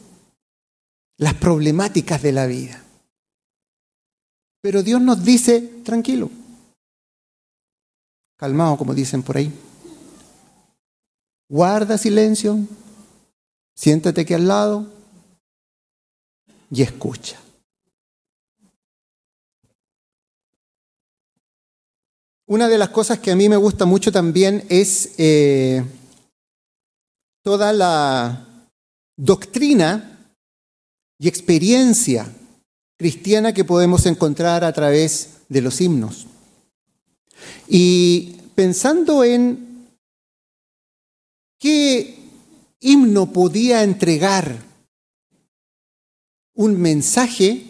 [1.18, 2.84] Las problemáticas de la vida.
[4.62, 6.32] Pero Dios nos dice, tranquilo,
[8.38, 9.52] calmado como dicen por ahí,
[11.48, 12.58] guarda silencio,
[13.76, 14.96] siéntate aquí al lado,
[16.72, 17.40] y escucha.
[22.48, 25.84] Una de las cosas que a mí me gusta mucho también es eh,
[27.44, 28.46] toda la
[29.18, 30.32] doctrina
[31.18, 32.32] y experiencia
[32.98, 36.28] cristiana que podemos encontrar a través de los himnos.
[37.68, 39.88] Y pensando en
[41.60, 42.25] qué
[42.86, 44.62] himno podía entregar
[46.54, 47.66] un mensaje,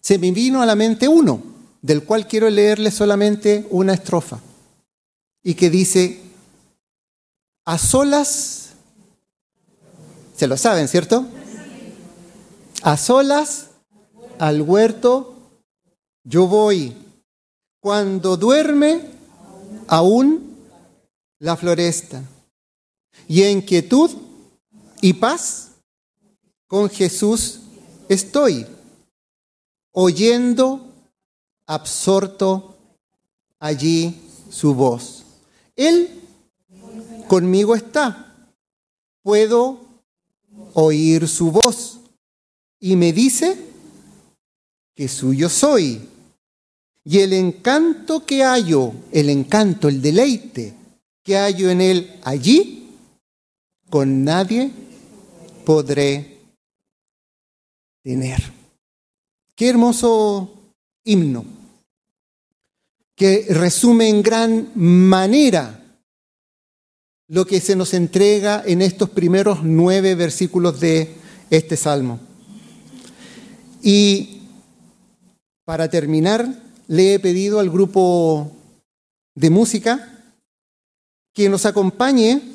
[0.00, 1.42] se me vino a la mente uno,
[1.82, 4.40] del cual quiero leerle solamente una estrofa,
[5.42, 6.20] y que dice,
[7.64, 8.70] a solas,
[10.36, 11.26] se lo saben, ¿cierto?
[12.82, 13.70] A solas
[14.38, 15.34] al huerto
[16.24, 16.96] yo voy.
[17.80, 19.00] Cuando duerme,
[19.88, 20.56] aún
[21.38, 22.22] la floresta.
[23.28, 24.10] Y en quietud
[25.00, 25.72] y paz
[26.66, 27.60] con Jesús
[28.08, 28.66] estoy
[29.92, 30.92] oyendo
[31.66, 32.76] absorto
[33.58, 34.20] allí
[34.50, 35.24] su voz.
[35.76, 36.20] Él
[37.28, 38.20] conmigo está.
[39.22, 39.80] Puedo
[40.74, 42.00] oír su voz
[42.78, 43.56] y me dice
[44.94, 46.08] que suyo soy.
[47.04, 50.74] Y el encanto que hallo, el encanto, el deleite
[51.22, 52.83] que hallo en él allí,
[53.90, 54.70] con nadie
[55.64, 56.40] podré
[58.02, 58.42] tener.
[59.54, 60.72] Qué hermoso
[61.04, 61.44] himno
[63.14, 65.80] que resume en gran manera
[67.28, 71.14] lo que se nos entrega en estos primeros nueve versículos de
[71.50, 72.20] este salmo.
[73.82, 74.42] Y
[75.64, 76.46] para terminar,
[76.88, 78.52] le he pedido al grupo
[79.34, 80.24] de música
[81.32, 82.53] que nos acompañe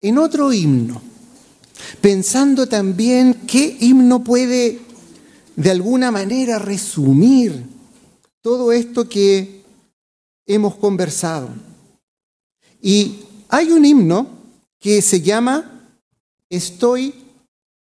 [0.00, 1.02] en otro himno
[2.00, 4.80] pensando también qué himno puede
[5.56, 7.64] de alguna manera resumir
[8.40, 9.62] todo esto que
[10.46, 11.48] hemos conversado.
[12.80, 14.26] Y hay un himno
[14.78, 15.88] que se llama
[16.48, 17.14] Estoy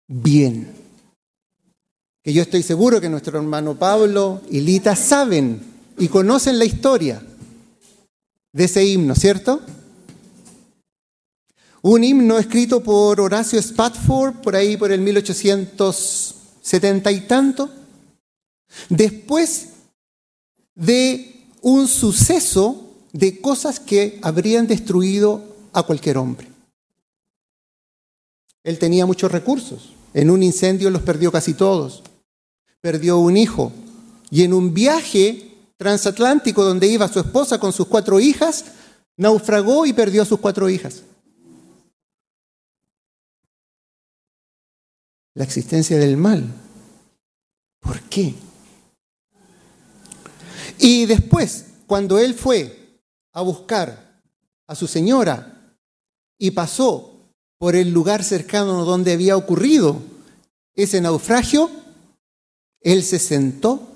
[0.08, 0.68] bien,
[2.22, 5.62] que yo estoy seguro que nuestro hermano Pablo y Lita saben
[5.98, 7.24] y conocen la historia
[8.52, 9.62] de ese himno, ¿cierto?
[11.86, 17.70] Un himno escrito por Horacio Spatford, por ahí por el 1870 y tanto,
[18.88, 19.68] después
[20.76, 26.48] de un suceso de cosas que habrían destruido a cualquier hombre.
[28.64, 29.92] Él tenía muchos recursos.
[30.14, 32.02] En un incendio los perdió casi todos.
[32.80, 33.74] Perdió un hijo.
[34.30, 38.64] Y en un viaje transatlántico donde iba su esposa con sus cuatro hijas,
[39.18, 41.04] naufragó y perdió a sus cuatro hijas.
[45.36, 46.46] La existencia del mal.
[47.80, 48.34] ¿Por qué?
[50.80, 53.00] Y después, cuando él fue
[53.32, 54.22] a buscar
[54.68, 55.76] a su señora
[56.38, 57.14] y pasó
[57.58, 60.02] por el lugar cercano donde había ocurrido
[60.76, 61.70] ese naufragio,
[62.82, 63.88] Él se sentó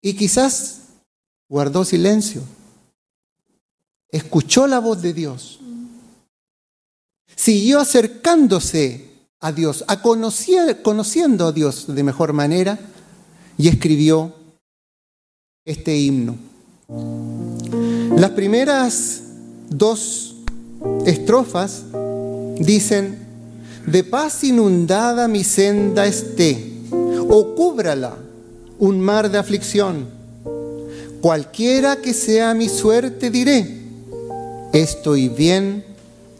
[0.00, 0.82] y quizás
[1.48, 2.42] guardó silencio.
[4.10, 5.58] Escuchó la voz de Dios.
[7.34, 9.07] Siguió acercándose
[9.40, 12.78] a Dios, a conocer, conociendo a Dios de mejor manera
[13.56, 14.32] y escribió
[15.64, 16.36] este himno.
[18.16, 19.22] Las primeras
[19.68, 20.36] dos
[21.06, 21.84] estrofas
[22.58, 23.26] dicen,
[23.86, 26.72] de paz inundada mi senda esté,
[27.28, 28.16] o cúbrala
[28.78, 30.06] un mar de aflicción.
[31.20, 33.82] Cualquiera que sea mi suerte diré,
[34.72, 35.84] estoy bien,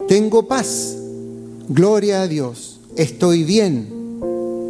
[0.07, 0.95] tengo paz,
[1.67, 3.87] gloria a Dios, estoy bien,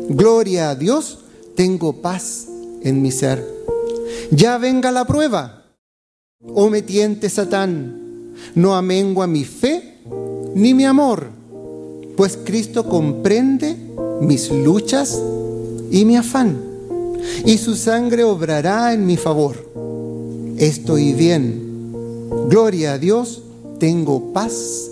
[0.07, 1.19] gloria a Dios,
[1.55, 2.47] tengo paz
[2.83, 3.43] en mi ser.
[4.29, 5.65] Ya venga la prueba,
[6.53, 9.95] oh me tiente Satán, no amengua mi fe
[10.53, 11.29] ni mi amor,
[12.15, 13.75] pues Cristo comprende
[14.21, 15.19] mis luchas
[15.89, 16.61] y mi afán,
[17.45, 19.55] y su sangre obrará en mi favor.
[20.57, 21.89] Estoy bien,
[22.47, 23.41] gloria a Dios,
[23.79, 24.87] tengo paz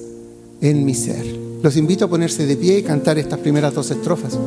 [0.60, 1.47] en mi ser.
[1.62, 4.38] Los invito a ponerse de pie y cantar estas primeras dos estrofas.